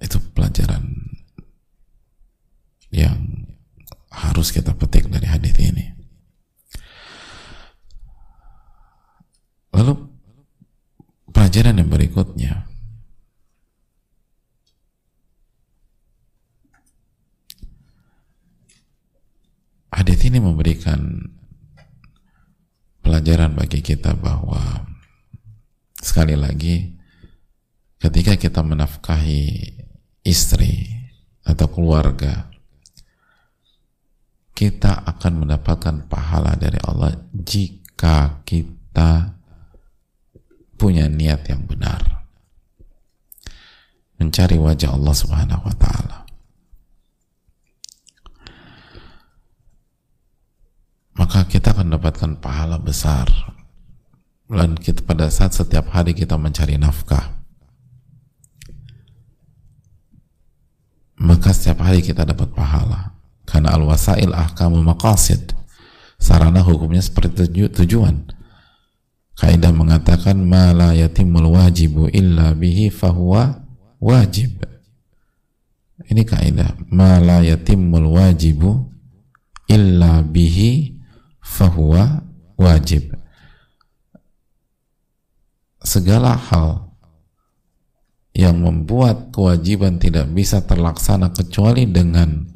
Itu 0.00 0.18
pelajaran 0.52 0.84
yang 2.92 3.48
harus 4.12 4.52
kita 4.52 4.76
petik 4.76 5.08
dari 5.08 5.24
hadis 5.24 5.56
ini. 5.56 5.96
Lalu 9.72 10.12
pelajaran 11.32 11.80
yang 11.80 11.88
berikutnya 11.88 12.68
hadis 19.88 20.20
ini 20.28 20.36
memberikan 20.36 21.32
pelajaran 23.00 23.56
bagi 23.56 23.80
kita 23.80 24.12
bahwa 24.20 24.84
sekali 25.96 26.36
lagi 26.36 27.00
ketika 27.96 28.36
kita 28.36 28.60
menafkahi 28.60 29.80
istri 30.22 30.90
atau 31.42 31.66
keluarga 31.66 32.52
kita 34.62 35.02
akan 35.02 35.42
mendapatkan 35.42 36.06
pahala 36.06 36.54
dari 36.54 36.78
Allah 36.86 37.18
jika 37.34 38.44
kita 38.46 39.34
punya 40.78 41.10
niat 41.10 41.50
yang 41.50 41.66
benar. 41.66 42.22
Mencari 44.22 44.54
wajah 44.62 44.94
Allah 44.94 45.14
Subhanahu 45.18 45.66
wa 45.66 45.74
taala. 45.74 46.18
Maka 51.18 51.42
kita 51.50 51.74
akan 51.74 51.90
mendapatkan 51.90 52.38
pahala 52.38 52.78
besar. 52.78 53.26
Dan 54.46 54.78
kita 54.78 55.02
pada 55.02 55.26
saat 55.32 55.56
setiap 55.56 55.90
hari 55.90 56.14
kita 56.14 56.38
mencari 56.38 56.78
nafkah 56.78 57.41
maka 61.22 61.54
setiap 61.54 61.86
hari 61.86 62.02
kita 62.02 62.26
dapat 62.26 62.50
pahala. 62.50 63.14
Karena 63.46 63.78
al-wasail 63.78 64.34
ahkamul 64.34 64.82
maqasid. 64.82 65.54
Sarana 66.18 66.62
hukumnya 66.66 67.02
seperti 67.02 67.46
tuju 67.46 67.70
tujuan. 67.82 68.26
Kaidah 69.38 69.74
mengatakan 69.74 70.38
ma 70.38 70.70
la 70.74 70.94
yatimul 70.94 71.50
wajibu 71.50 72.10
illa 72.10 72.54
bihi 72.54 72.90
fahuwa 72.90 73.62
wajib. 74.02 74.62
Ini 76.06 76.22
kaidah. 76.26 76.90
Ma 76.90 77.22
la 77.22 77.42
yatimul 77.42 78.06
wajibu 78.18 78.90
illa 79.70 80.22
bihi 80.22 80.98
fahuwa 81.42 82.22
wajib. 82.58 83.14
Segala 85.82 86.38
hal 86.38 86.91
yang 88.32 88.56
membuat 88.64 89.28
kewajiban 89.28 90.00
tidak 90.00 90.28
bisa 90.32 90.64
terlaksana 90.64 91.36
kecuali 91.36 91.84
dengan 91.84 92.48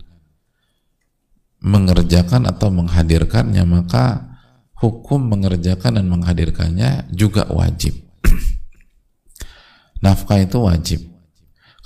mengerjakan 1.60 2.48
atau 2.48 2.72
menghadirkannya 2.72 3.64
maka 3.68 4.36
hukum 4.80 5.20
mengerjakan 5.28 6.00
dan 6.00 6.06
menghadirkannya 6.08 7.12
juga 7.12 7.48
wajib. 7.52 7.96
Nafkah 10.04 10.40
itu 10.40 10.58
wajib. 10.64 11.00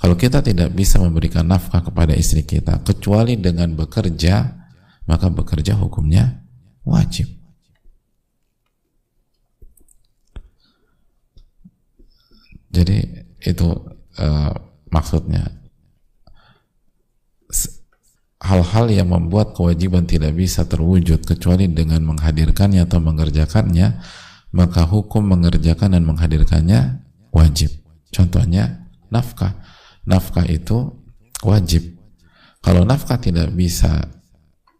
Kalau 0.01 0.17
kita 0.17 0.41
tidak 0.41 0.73
bisa 0.73 0.97
memberikan 0.97 1.45
nafkah 1.45 1.85
kepada 1.85 2.17
istri 2.17 2.41
kita 2.41 2.81
kecuali 2.81 3.37
dengan 3.37 3.77
bekerja 3.77 4.49
maka 5.05 5.29
bekerja 5.29 5.77
hukumnya 5.77 6.41
wajib. 6.81 7.29
Jadi 12.71 13.29
itu 13.41 13.67
uh, 14.21 14.53
maksudnya. 14.89 15.59
Hal-hal 18.41 18.89
yang 18.89 19.13
membuat 19.13 19.53
kewajiban 19.53 20.09
tidak 20.09 20.33
bisa 20.33 20.65
terwujud 20.65 21.21
kecuali 21.21 21.69
dengan 21.69 22.01
menghadirkannya 22.01 22.89
atau 22.89 22.97
mengerjakannya 22.97 24.01
maka 24.51 24.81
hukum 24.89 25.21
mengerjakan 25.29 25.93
dan 25.93 26.03
menghadirkannya 26.09 27.05
wajib. 27.29 27.69
Contohnya 28.09 28.89
nafkah. 29.13 29.61
Nafkah 30.09 30.49
itu 30.49 30.89
wajib. 31.45 32.01
Kalau 32.65 32.81
nafkah 32.81 33.21
tidak 33.21 33.53
bisa 33.53 34.09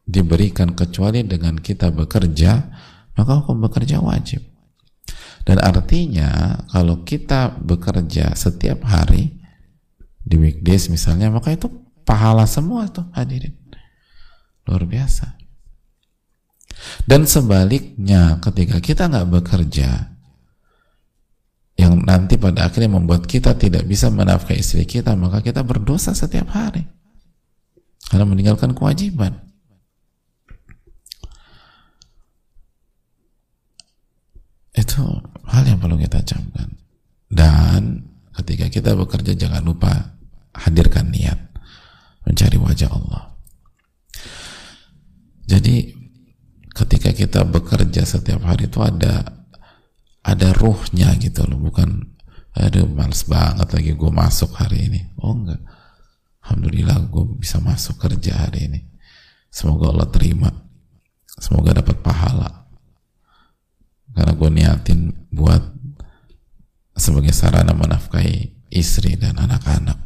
diberikan 0.10 0.74
kecuali 0.74 1.22
dengan 1.24 1.62
kita 1.62 1.94
bekerja 1.94 2.52
maka 3.16 3.32
hukum 3.40 3.62
bekerja 3.64 4.02
wajib 4.02 4.51
dan 5.52 5.60
artinya 5.68 6.64
kalau 6.72 7.04
kita 7.04 7.60
bekerja 7.60 8.32
setiap 8.40 8.88
hari 8.88 9.36
di 10.24 10.40
weekdays 10.40 10.88
misalnya, 10.88 11.28
maka 11.28 11.52
itu 11.52 11.68
pahala 12.08 12.48
semua 12.48 12.88
tuh 12.88 13.04
hadirin. 13.12 13.52
Luar 14.64 14.88
biasa. 14.88 15.36
Dan 17.04 17.28
sebaliknya 17.28 18.40
ketika 18.40 18.80
kita 18.80 19.12
nggak 19.12 19.28
bekerja, 19.28 20.16
yang 21.76 22.00
nanti 22.00 22.40
pada 22.40 22.72
akhirnya 22.72 22.96
membuat 22.96 23.28
kita 23.28 23.52
tidak 23.60 23.84
bisa 23.84 24.08
menafkahi 24.08 24.56
istri 24.56 24.88
kita, 24.88 25.20
maka 25.20 25.44
kita 25.44 25.68
berdosa 25.68 26.16
setiap 26.16 26.48
hari. 26.56 26.88
Karena 28.08 28.24
meninggalkan 28.24 28.72
kewajiban. 28.72 29.36
Itu 34.72 35.31
hal 35.52 35.64
yang 35.68 35.80
perlu 35.80 36.00
kita 36.00 36.24
camkan. 36.24 36.72
Dan 37.28 38.08
ketika 38.40 38.72
kita 38.72 38.92
bekerja 38.96 39.36
jangan 39.36 39.64
lupa 39.64 40.16
hadirkan 40.56 41.12
niat 41.12 41.40
mencari 42.28 42.58
wajah 42.60 42.92
Allah. 42.92 43.36
Jadi 45.48 45.92
ketika 46.72 47.12
kita 47.12 47.44
bekerja 47.44 48.08
setiap 48.08 48.48
hari 48.48 48.72
itu 48.72 48.80
ada 48.80 49.44
ada 50.24 50.50
ruhnya 50.56 51.12
gitu 51.20 51.44
loh, 51.44 51.60
bukan 51.60 52.08
aduh 52.52 52.88
males 52.88 53.24
banget 53.28 53.68
lagi 53.72 53.92
gue 53.96 54.12
masuk 54.12 54.52
hari 54.56 54.88
ini. 54.92 55.02
Oh 55.20 55.36
enggak. 55.36 55.60
Alhamdulillah 56.42 57.00
gue 57.12 57.26
bisa 57.40 57.60
masuk 57.60 58.00
kerja 58.00 58.48
hari 58.48 58.72
ini. 58.72 58.80
Semoga 59.52 59.92
Allah 59.92 60.08
terima. 60.08 60.50
Semoga 61.28 61.80
dapat 61.80 62.00
pahala 62.00 62.61
karena 64.12 64.34
gue 64.36 64.50
niatin 64.52 65.00
buat 65.32 65.62
sebagai 66.96 67.34
sarana 67.34 67.74
menafkahi 67.74 68.70
istri 68.72 69.18
dan 69.18 69.40
anak-anak. 69.40 69.98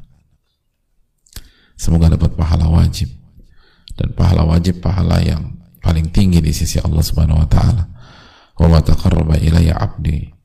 Semoga 1.75 2.15
dapat 2.15 2.33
pahala 2.33 2.71
wajib. 2.71 3.11
Dan 3.95 4.11
pahala 4.15 4.43
wajib 4.47 4.83
pahala 4.83 5.23
yang 5.23 5.55
paling 5.79 6.11
tinggi 6.11 6.39
di 6.43 6.51
sisi 6.51 6.79
Allah 6.79 7.03
Subhanahu 7.03 7.43
wa 7.43 7.47
taala. 7.47 7.83
Wa 8.55 8.67
ma 8.71 8.79
taqarraba 8.79 9.39
ilayya 9.39 9.75
'abdi 9.75 10.35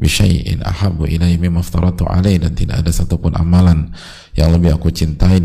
bi 0.00 0.08
syai'in 0.08 0.62
ahabbu 0.62 1.06
ilayya 1.06 1.38
mimma 1.38 1.60
aftaratu 1.60 2.06
dan 2.06 2.52
tidak 2.56 2.82
ada 2.82 2.90
satupun 2.90 3.36
amalan 3.36 3.92
yang 4.32 4.50
lebih 4.54 4.74
aku 4.74 4.88
cintai 4.88 5.42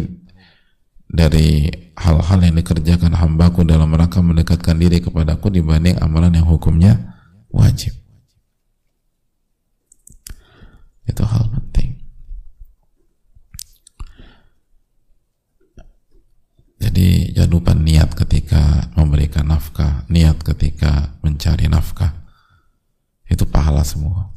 dari 1.05 1.69
hal-hal 1.95 2.39
yang 2.39 2.55
dikerjakan 2.57 3.13
hambaku 3.13 3.67
dalam 3.67 3.91
rangka 3.93 4.23
mendekatkan 4.23 4.79
diri 4.79 5.03
kepadaku 5.03 5.53
dibanding 5.53 5.99
amalan 5.99 6.33
yang 6.35 6.47
hukumnya 6.47 7.14
wajib. 7.55 7.95
Itu 11.07 11.23
hal 11.23 11.47
penting. 11.47 12.03
Jadi 16.75 17.31
jangan 17.31 17.51
lupa 17.55 17.71
niat 17.71 18.11
ketika 18.13 18.91
memberikan 18.99 19.47
nafkah 19.47 20.03
niat 20.11 20.37
ketika 20.43 21.15
mencari 21.23 21.71
nafkah. 21.71 22.11
Itu 23.25 23.47
pahala 23.47 23.81
semua. 23.87 24.35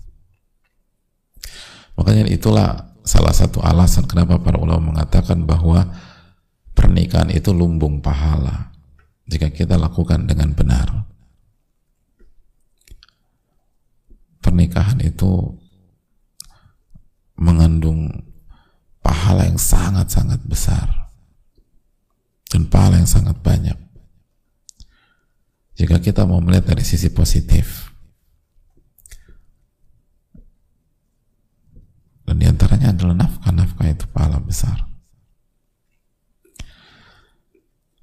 Makanya 1.98 2.30
itulah 2.30 2.94
salah 3.02 3.34
satu 3.34 3.58
alasan 3.58 4.06
kenapa 4.06 4.38
para 4.38 4.56
ulama 4.56 4.94
mengatakan 4.94 5.42
bahwa 5.44 5.92
pernikahan 6.72 7.34
itu 7.34 7.50
lumbung 7.50 7.98
pahala. 7.98 8.70
Jika 9.28 9.52
kita 9.52 9.76
lakukan 9.76 10.24
dengan 10.24 10.56
benar 10.56 11.08
pernikahan 14.48 14.96
itu 15.04 15.60
mengandung 17.36 18.08
pahala 19.04 19.44
yang 19.44 19.60
sangat-sangat 19.60 20.40
besar 20.48 21.12
dan 22.48 22.64
pahala 22.64 22.96
yang 22.96 23.04
sangat 23.04 23.36
banyak. 23.44 23.76
Jika 25.76 26.00
kita 26.00 26.24
mau 26.24 26.40
melihat 26.40 26.72
dari 26.72 26.80
sisi 26.80 27.12
positif 27.12 27.92
dan 32.24 32.40
di 32.40 32.48
antaranya 32.48 32.96
adalah 32.96 33.28
nafkah-nafkah 33.28 33.88
itu 33.92 34.08
pahala 34.08 34.40
besar. 34.40 34.88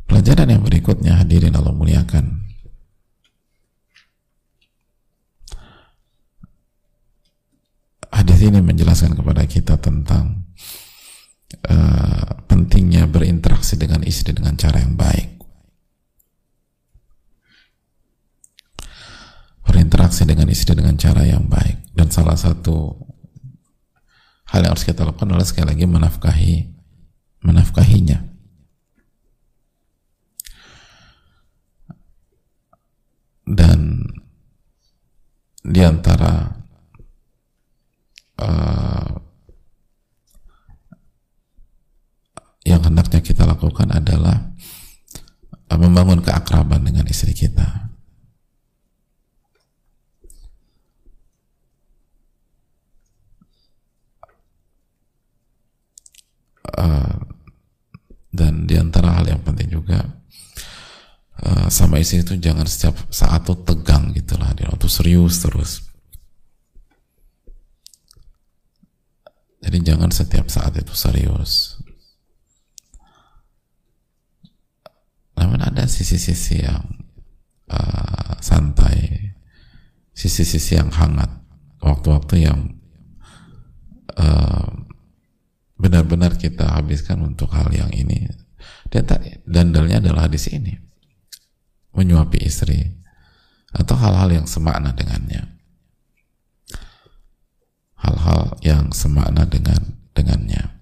Pelajaran 0.06 0.54
yang 0.54 0.62
berikutnya 0.62 1.18
hadirin 1.18 1.58
Allah 1.58 1.74
muliakan 1.74 2.45
hadis 8.16 8.40
ini 8.48 8.64
menjelaskan 8.64 9.12
kepada 9.20 9.44
kita 9.44 9.76
tentang 9.76 10.48
uh, 11.68 12.32
pentingnya 12.48 13.12
berinteraksi 13.12 13.76
dengan 13.76 14.08
istri 14.08 14.32
dengan 14.32 14.56
cara 14.56 14.80
yang 14.80 14.96
baik. 14.96 15.36
Berinteraksi 19.68 20.24
dengan 20.24 20.48
istri 20.48 20.72
dengan 20.72 20.96
cara 20.96 21.28
yang 21.28 21.52
baik 21.52 21.92
dan 21.92 22.08
salah 22.08 22.40
satu 22.40 22.96
hal 24.48 24.64
yang 24.64 24.72
harus 24.72 24.88
kita 24.88 25.04
lakukan 25.04 25.36
adalah 25.36 25.44
sekali 25.44 25.76
lagi 25.76 25.84
menafkahi 25.84 26.54
menafkahinya. 27.44 28.24
Dan 33.46 34.02
di 35.62 35.82
antara 35.86 36.65
uh, 38.40 39.08
yang 42.66 42.82
hendaknya 42.82 43.22
kita 43.22 43.46
lakukan 43.46 43.94
adalah 43.94 44.52
uh, 45.70 45.78
membangun 45.78 46.26
keakraban 46.26 46.82
dengan 46.82 47.06
istri 47.06 47.32
kita. 47.32 47.86
Uh, 56.76 57.16
dan 58.36 58.68
di 58.68 58.76
antara 58.76 59.16
hal 59.16 59.32
yang 59.32 59.40
penting 59.40 59.72
juga 59.72 60.04
uh, 61.40 61.72
sama 61.72 62.04
istri 62.04 62.20
itu 62.20 62.36
jangan 62.36 62.68
setiap 62.68 63.00
saat 63.08 63.48
tuh 63.48 63.56
tegang 63.64 64.12
gitulah 64.12 64.52
dia 64.52 64.68
tuh 64.76 64.92
serius 64.92 65.40
terus 65.40 65.88
jadi 69.64 69.75
jangan 69.86 70.10
setiap 70.10 70.50
saat 70.50 70.74
itu 70.74 70.92
serius. 70.98 71.78
Namun 75.38 75.62
ada 75.62 75.86
sisi-sisi 75.86 76.66
yang 76.66 76.82
uh, 77.70 78.34
santai 78.42 79.30
sisi-sisi 80.18 80.82
yang 80.82 80.90
hangat. 80.90 81.30
Waktu-waktu 81.86 82.50
yang 82.50 82.82
uh, 84.18 84.68
benar-benar 85.78 86.34
kita 86.42 86.66
habiskan 86.66 87.22
untuk 87.22 87.54
hal 87.54 87.70
yang 87.70 87.94
ini. 87.94 88.26
Dan 88.90 89.06
dandalnya 89.46 90.02
adalah 90.02 90.26
di 90.26 90.42
sini. 90.42 90.74
Menyuapi 91.94 92.42
istri 92.42 92.90
atau 93.76 93.94
hal-hal 94.00 94.32
yang 94.32 94.48
semakna 94.48 94.96
dengannya 94.96 95.55
hal-hal 98.06 98.54
yang 98.62 98.94
semakna 98.94 99.50
dengan 99.50 99.82
dengannya. 100.14 100.78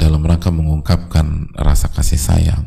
Dalam 0.00 0.24
rangka 0.24 0.48
mengungkapkan 0.48 1.52
rasa 1.60 1.92
kasih 1.92 2.16
sayang. 2.16 2.64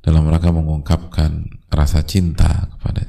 Dalam 0.00 0.24
rangka 0.24 0.48
mengungkapkan 0.48 1.44
rasa 1.68 2.00
cinta 2.00 2.72
kepada 2.72 3.04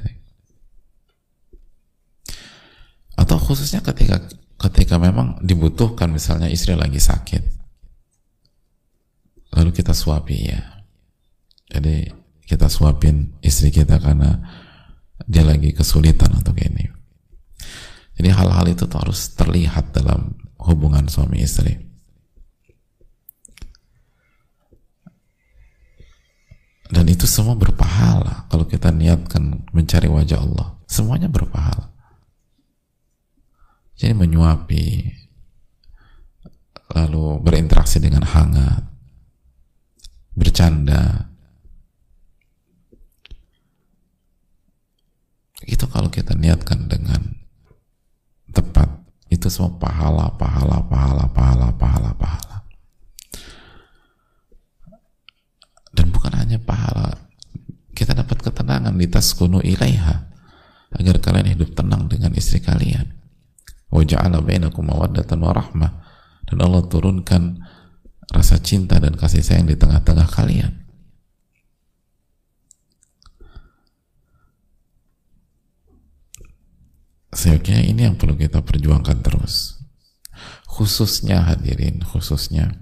atau 3.18 3.36
khususnya 3.36 3.84
ketika 3.84 4.24
ketika 4.56 4.96
memang 4.96 5.36
dibutuhkan 5.44 6.08
misalnya 6.08 6.48
istri 6.48 6.72
lagi 6.78 6.96
sakit. 6.96 7.60
Lalu 9.58 9.70
kita 9.74 9.92
suapi 9.92 10.36
ya. 10.48 10.62
Jadi 11.68 12.08
kita 12.48 12.72
suapin 12.72 13.36
istri 13.44 13.68
kita 13.68 14.00
karena 14.00 14.40
dia 15.28 15.44
lagi 15.44 15.76
kesulitan 15.76 16.32
untuk 16.32 16.56
ini. 16.56 16.88
Jadi 18.16 18.28
hal-hal 18.32 18.66
itu 18.72 18.88
harus 18.88 19.36
terlihat 19.36 19.92
dalam 19.92 20.32
hubungan 20.56 21.04
suami 21.06 21.44
istri. 21.44 21.76
Dan 26.88 27.04
itu 27.04 27.28
semua 27.28 27.52
berpahala 27.52 28.48
kalau 28.48 28.64
kita 28.64 28.88
niatkan 28.88 29.68
mencari 29.76 30.08
wajah 30.08 30.40
Allah. 30.40 30.80
Semuanya 30.88 31.28
berpahala. 31.28 31.92
Jadi 33.92 34.16
menyuapi, 34.16 34.86
lalu 36.96 37.44
berinteraksi 37.44 38.00
dengan 38.00 38.24
hangat, 38.24 38.88
bercanda. 40.32 41.28
Itu 45.68 45.84
kalau 45.92 46.08
kita 46.08 46.32
niatkan 46.32 46.88
dengan 46.88 47.20
tepat, 48.48 48.88
itu 49.28 49.52
semua 49.52 49.76
pahala, 49.76 50.32
pahala, 50.40 50.80
pahala, 50.88 51.28
pahala, 51.28 51.68
pahala, 51.76 52.10
pahala. 52.16 52.56
Dan 55.92 56.08
bukan 56.08 56.32
hanya 56.32 56.56
pahala, 56.56 57.28
kita 57.92 58.16
dapat 58.16 58.40
ketenangan 58.40 58.96
di 58.96 59.06
tas 59.12 59.36
kuno 59.36 59.60
ilaiha 59.60 60.16
agar 60.96 61.20
kalian 61.20 61.52
hidup 61.52 61.76
tenang 61.76 62.08
dengan 62.08 62.32
istri 62.32 62.64
kalian 62.64 63.12
wa 63.92 64.00
ja'ala 64.00 64.40
bainakum 64.40 64.88
mawaddatan 64.88 65.44
dan 66.48 66.58
Allah 66.64 66.82
turunkan 66.88 67.60
rasa 68.32 68.56
cinta 68.60 68.96
dan 68.96 69.16
kasih 69.16 69.44
sayang 69.44 69.68
di 69.68 69.76
tengah-tengah 69.76 70.28
kalian 70.32 70.87
Seyogianya 77.28 77.84
ini 77.84 78.00
yang 78.08 78.16
perlu 78.16 78.34
kita 78.34 78.64
perjuangkan 78.64 79.20
terus. 79.20 79.76
Khususnya 80.64 81.44
hadirin 81.44 82.00
khususnya 82.00 82.72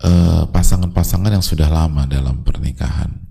eh, 0.00 0.44
pasangan-pasangan 0.48 1.30
uh, 1.30 1.34
yang 1.36 1.44
sudah 1.44 1.68
lama 1.68 2.08
dalam 2.08 2.40
pernikahan. 2.46 3.30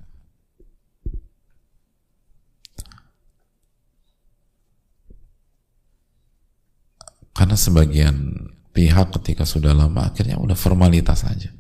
Karena 7.33 7.55
sebagian 7.55 8.35
pihak 8.75 9.11
ketika 9.19 9.43
sudah 9.43 9.75
lama 9.75 10.07
akhirnya 10.07 10.39
udah 10.39 10.55
formalitas 10.55 11.27
aja, 11.27 11.51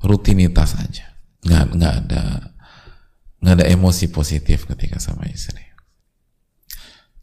rutinitas 0.00 0.76
aja, 0.80 1.16
nggak 1.44 1.64
nggak 1.76 1.94
ada 2.04 2.22
nggak 3.44 3.54
ada 3.60 3.66
emosi 3.68 4.08
positif 4.08 4.64
ketika 4.64 4.96
sama 4.96 5.28
istri, 5.28 5.51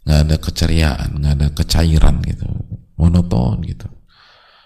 nggak 0.10 0.26
ada 0.26 0.38
keceriaan, 0.42 1.22
nggak 1.22 1.34
ada 1.38 1.48
kecairan 1.54 2.18
gitu, 2.26 2.50
monoton 2.98 3.62
gitu. 3.62 3.86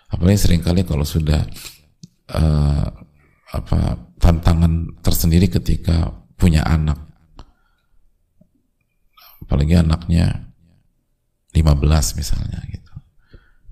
Apalagi 0.08 0.40
sering 0.40 0.64
kali 0.64 0.88
kalau 0.88 1.04
sudah 1.04 1.44
uh, 2.32 2.88
apa 3.52 3.80
tantangan 4.24 5.04
tersendiri 5.04 5.52
ketika 5.52 6.16
punya 6.40 6.64
anak, 6.64 6.96
apalagi 9.44 9.84
anaknya 9.84 10.48
15 11.52 12.16
misalnya 12.16 12.64
gitu. 12.72 12.94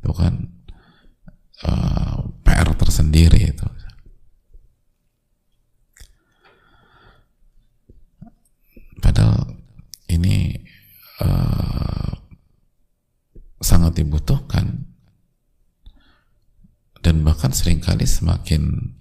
Itu 0.04 0.12
kan 0.12 0.52
uh, 1.64 1.72
eh, 1.72 2.16
PR 2.44 2.68
tersendiri 2.76 3.48
itu. 3.48 3.68
Padahal 9.00 9.56
ini 10.12 10.62
uh, 11.22 11.61
sangat 13.92 14.08
dibutuhkan. 14.08 14.88
Dan 17.04 17.28
bahkan 17.28 17.52
sering 17.52 17.84
kali 17.84 18.08
semakin 18.08 18.96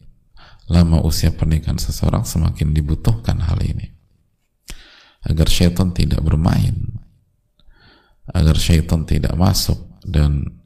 lama 0.66 0.98
usia 1.06 1.30
pernikahan 1.30 1.78
seseorang 1.78 2.26
semakin 2.26 2.74
dibutuhkan 2.74 3.38
hal 3.46 3.62
ini. 3.62 3.94
Agar 5.22 5.46
syaitan 5.46 5.94
tidak 5.94 6.24
bermain. 6.24 6.98
Agar 8.32 8.56
syaitan 8.56 9.04
tidak 9.06 9.36
masuk 9.36 9.78
dan 10.02 10.58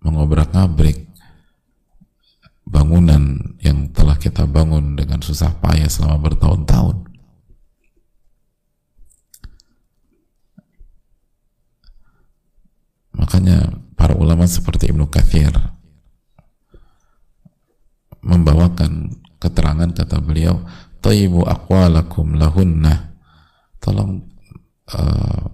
mengobrak-abrik 0.00 1.12
bangunan 2.64 3.54
yang 3.60 3.92
telah 3.92 4.16
kita 4.16 4.48
bangun 4.48 4.96
dengan 4.96 5.20
susah 5.20 5.52
payah 5.60 5.90
selama 5.90 6.32
bertahun-tahun. 6.32 7.09
Makanya 13.14 13.74
para 13.98 14.14
ulama 14.14 14.46
seperti 14.46 14.90
Ibnu 14.90 15.10
Kathir 15.10 15.50
membawakan 18.20 19.18
keterangan 19.40 19.90
kata 19.90 20.20
beliau, 20.22 20.62
"Thayyibu 21.02 21.42
aqwalakum 21.48 22.38
lahunna." 22.38 23.16
Tolong 23.80 24.20
uh, 24.92 25.48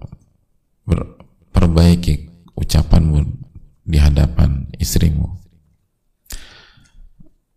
perbaiki 1.55 2.27
ucapanmu 2.59 3.23
di 3.87 3.97
hadapan 3.97 4.67
istrimu. 4.75 5.31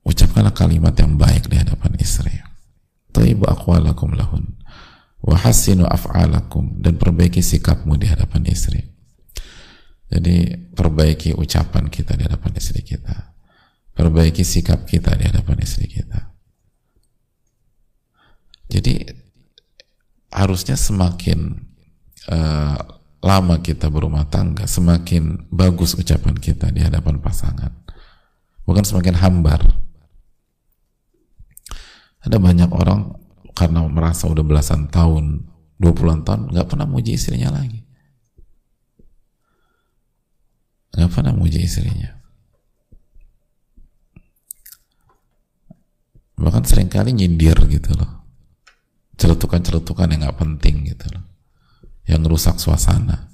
Ucapkanlah 0.06 0.54
kalimat 0.54 0.94
yang 0.94 1.18
baik 1.18 1.50
di 1.50 1.58
hadapan 1.58 1.98
istri. 1.98 2.38
Taibu 3.10 3.50
aqwalakum 3.50 4.14
lahun. 4.14 4.54
Wa 5.18 5.34
hassinu 5.34 5.90
af'alakum. 5.90 6.78
Dan 6.78 6.96
perbaiki 6.96 7.42
sikapmu 7.42 7.98
di 7.98 8.06
hadapan 8.06 8.46
istri 8.46 8.99
jadi 10.10 10.58
perbaiki 10.74 11.38
ucapan 11.38 11.86
kita 11.86 12.18
di 12.18 12.26
hadapan 12.26 12.52
istri 12.58 12.82
kita 12.82 13.34
perbaiki 13.94 14.42
sikap 14.42 14.84
kita 14.84 15.14
di 15.14 15.24
hadapan 15.30 15.58
istri 15.62 15.86
kita 15.86 16.30
jadi 18.70 19.02
harusnya 20.30 20.78
semakin 20.78 21.66
uh, 22.30 22.78
lama 23.20 23.60
kita 23.60 23.92
berumah 23.92 24.30
tangga, 24.32 24.64
semakin 24.64 25.50
bagus 25.52 25.92
ucapan 25.92 26.38
kita 26.38 26.72
di 26.72 26.80
hadapan 26.80 27.20
pasangan. 27.20 27.74
Bukan 28.64 28.86
semakin 28.86 29.18
hambar. 29.18 29.60
ada 32.20 32.36
banyak 32.36 32.68
orang 32.68 33.16
karena 33.56 33.80
merasa 33.88 34.28
udah 34.28 34.44
belasan 34.44 34.92
tahun 34.92 35.48
20 35.80 36.20
tahun 36.20 36.52
nggak 36.52 36.68
pernah 36.68 36.84
muji 36.84 37.16
istrinya 37.16 37.48
lagi 37.48 37.80
nggak 40.94 41.10
pernah 41.10 41.34
muji 41.34 41.62
istrinya? 41.62 42.20
Bahkan 46.40 46.64
sering 46.64 46.88
kali 46.88 47.12
nyindir 47.12 47.56
gitu 47.68 47.92
loh. 47.94 48.24
Celutukan-celutukan 49.20 50.08
yang 50.08 50.24
nggak 50.24 50.38
penting 50.40 50.88
gitu 50.88 51.06
loh. 51.12 51.24
Yang 52.08 52.22
rusak 52.32 52.56
suasana. 52.56 53.28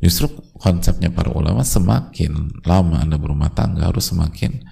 Justru 0.00 0.30
konsepnya 0.56 1.12
para 1.12 1.28
ulama 1.34 1.60
semakin 1.60 2.62
lama 2.64 3.04
anda 3.04 3.20
berumah 3.20 3.52
tangga 3.52 3.90
harus 3.90 4.08
semakin 4.08 4.64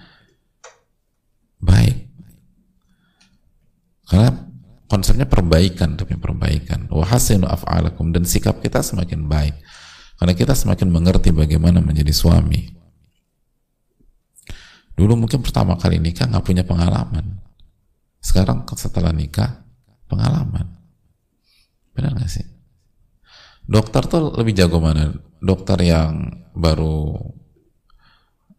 baik. 1.61 2.09
Karena 4.09 4.31
konsepnya 4.89 5.29
perbaikan 5.29 5.99
demi 6.01 6.17
perbaikan. 6.17 6.89
Wahasinu 6.89 7.45
af'alakum. 7.45 8.15
Dan 8.15 8.25
sikap 8.25 8.63
kita 8.65 8.81
semakin 8.81 9.29
baik 9.29 9.59
karena 10.19 10.35
kita 10.35 10.53
semakin 10.53 10.91
mengerti 10.91 11.31
bagaimana 11.31 11.79
menjadi 11.79 12.11
suami 12.11 12.79
Dulu 14.99 15.15
mungkin 15.15 15.39
pertama 15.47 15.79
kali 15.79 16.03
nikah 16.03 16.27
nggak 16.27 16.43
punya 16.43 16.67
pengalaman. 16.67 17.39
Sekarang 18.19 18.67
setelah 18.75 19.15
nikah 19.15 19.63
pengalaman. 20.11 20.75
Benar 21.95 22.19
nggak 22.19 22.27
sih? 22.27 22.43
Dokter 23.63 24.03
tuh 24.11 24.35
lebih 24.35 24.59
jago 24.59 24.83
mana? 24.83 25.15
Dokter 25.39 25.79
yang 25.87 26.43
baru 26.51 27.15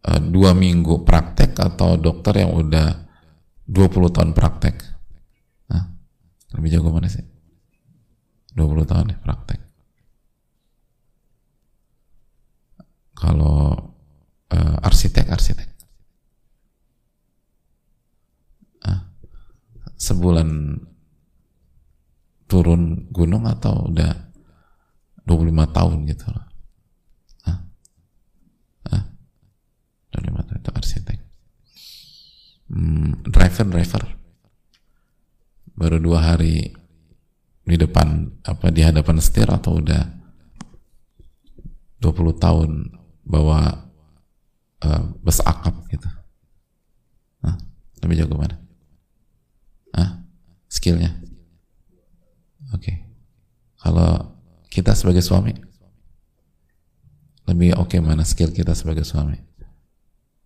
uh, 0.00 0.20
dua 0.32 0.56
minggu 0.56 1.04
praktek 1.04 1.60
atau 1.60 2.00
dokter 2.00 2.40
yang 2.40 2.56
udah 2.56 2.88
20 3.68 4.16
tahun 4.16 4.32
praktek? 4.32 4.76
Hah? 5.68 5.84
Lebih 6.56 6.80
jago 6.80 6.88
mana 6.88 7.12
sih? 7.12 7.22
20 8.56 8.88
tahun 8.88 9.12
ya 9.12 9.18
praktek. 9.20 9.60
Kalau 13.20 13.76
uh, 14.48 14.76
arsitek, 14.80 15.28
arsitek 15.28 15.70
sebulan 20.00 20.80
turun 22.48 23.12
gunung 23.12 23.44
atau 23.44 23.92
udah 23.92 24.32
25 25.28 25.76
tahun 25.76 25.98
gitu 26.08 26.26
loh. 26.32 26.46
Hah? 28.88 29.04
25 30.16 30.48
tahun 30.48 30.58
itu 30.58 30.70
arsitek. 30.72 31.18
Hmm, 32.72 33.20
driver 33.28 33.66
driver 33.68 34.04
baru 35.76 35.96
dua 35.96 36.34
hari 36.34 36.70
di 37.64 37.76
depan 37.76 38.30
apa 38.44 38.68
di 38.68 38.82
hadapan 38.82 39.16
setir 39.22 39.48
atau 39.48 39.78
udah 39.78 40.02
20 42.02 42.36
tahun 42.40 42.70
bawa 43.30 43.86
uh, 44.82 45.02
bus 45.22 45.38
akap 45.46 45.78
gitu. 45.86 46.10
Hah? 47.46 47.54
Lebih 48.02 48.26
jago 48.26 48.34
mana? 48.34 48.58
ah 49.94 50.22
skillnya 50.70 51.18
oke 52.70 52.82
okay. 52.82 52.96
kalau 53.82 54.38
kita 54.70 54.94
sebagai 54.94 55.22
suami 55.24 55.54
lebih 57.50 57.74
oke 57.74 57.90
okay 57.90 58.00
mana 58.00 58.22
skill 58.22 58.54
kita 58.54 58.74
sebagai 58.78 59.02
suami 59.02 59.38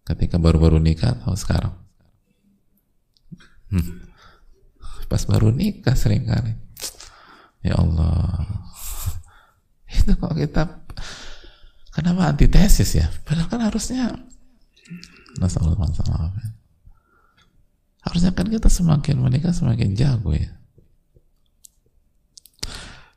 ketika 0.04 0.40
baru-baru 0.40 0.80
nikah 0.80 1.16
atau 1.16 1.36
sekarang 1.36 1.74
hmm. 3.72 4.08
pas 5.08 5.20
baru 5.28 5.52
nikah 5.52 5.96
sering 5.96 6.24
kali 6.24 6.56
ya 7.64 7.76
Allah 7.76 8.48
itu 9.96 10.12
kok 10.16 10.36
kita 10.36 10.62
kenapa 11.94 12.34
antitesis 12.34 12.98
ya 12.98 13.06
padahal 13.22 13.48
kan 13.48 13.62
harusnya 13.62 14.18
Harusnya 18.04 18.30
kan 18.36 18.46
kita 18.46 18.68
semakin 18.68 19.16
menikah 19.18 19.50
semakin 19.50 19.96
jago 19.96 20.36
ya. 20.36 20.52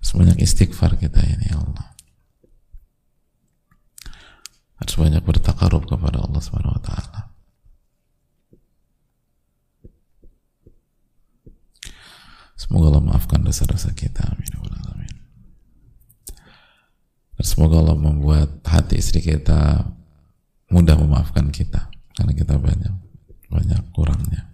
Sebanyak 0.01 0.39
istighfar 0.39 0.95
kita 0.95 1.19
ini 1.19 1.51
ya 1.51 1.59
Allah. 1.59 1.87
Harus 4.79 4.95
banyak 4.95 5.23
bertakarub 5.27 5.83
kepada 5.83 6.23
Allah 6.23 6.39
Subhanahu 6.39 6.79
wa 6.79 6.83
taala. 6.83 7.21
Semoga 12.55 12.95
Allah 12.95 13.03
maafkan 13.03 13.43
dosa-dosa 13.43 13.91
kita. 13.91 14.23
Amin. 14.23 14.47
Amin. 17.37 17.45
Semoga 17.45 17.77
Allah 17.77 17.93
membuat 17.93 18.65
hati 18.65 18.97
istri 18.97 19.21
kita 19.21 19.85
mudah 20.73 20.97
memaafkan 20.97 21.53
kita 21.53 21.87
karena 22.17 22.33
kita 22.33 22.57
banyak 22.57 22.93
banyak 23.47 23.81
kurangnya. 23.93 24.49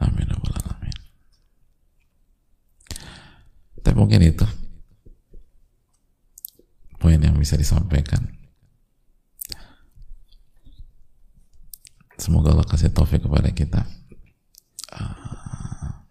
Amin 0.00 0.28
ya 0.28 0.36
alamin. 0.36 0.96
Tapi 3.80 3.96
mungkin 3.96 4.20
itu 4.20 4.44
poin 7.00 7.16
yang 7.16 7.40
bisa 7.40 7.56
disampaikan. 7.56 8.20
Semoga 12.20 12.52
Allah 12.52 12.68
kasih 12.68 12.92
taufik 12.92 13.24
kepada 13.24 13.48
kita. 13.48 13.80
Uh, 14.92 16.04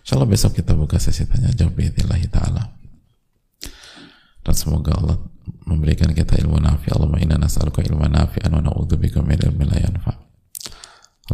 Insya 0.00 0.16
Allah 0.16 0.32
besok 0.32 0.56
kita 0.56 0.72
buka 0.72 0.96
sesi 0.96 1.28
tanya 1.28 1.52
jawab 1.52 1.76
biidillahi 1.76 2.24
ta'ala 2.32 2.75
dan 4.46 4.54
semoga 4.54 4.94
Allah 4.94 5.18
memberikan 5.66 6.14
kita 6.14 6.38
ilmu 6.38 6.62
nafi. 6.62 6.94
Allahumma 6.94 7.18
inna 7.18 7.34
nas'aluka 7.34 7.82
ilman 7.82 8.14
nafi'an 8.14 8.54
wa 8.54 8.62
na'udzubika 8.62 9.18
min 9.26 9.42
ilmin 9.42 9.66
la 9.66 9.82
yanfa. 9.82 10.14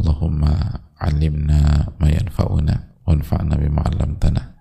Allahumma 0.00 0.80
'allimna 0.96 1.92
ma 2.00 2.08
yanfa'una 2.08 3.04
wanfa'na 3.04 3.60
bima 3.60 3.84
'allamtana. 3.84 4.56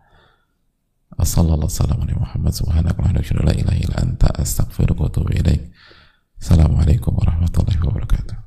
Wa 1.16 1.24
sallallahu 1.24 1.72
salam 1.72 2.04
ala 2.04 2.12
Muhammad. 2.20 2.52
Subhanallahi 2.52 3.24
wa 3.32 3.48
la 3.48 3.56
ilaha 3.56 3.80
illa 3.80 3.96
anta 4.04 4.28
astaghfiruka 4.36 5.00
wa 5.00 5.08
atubu 5.08 5.32
ilaik 5.32 5.72
Assalamualaikum 6.42 7.16
warahmatullahi 7.16 7.80
wabarakatuh. 7.80 8.41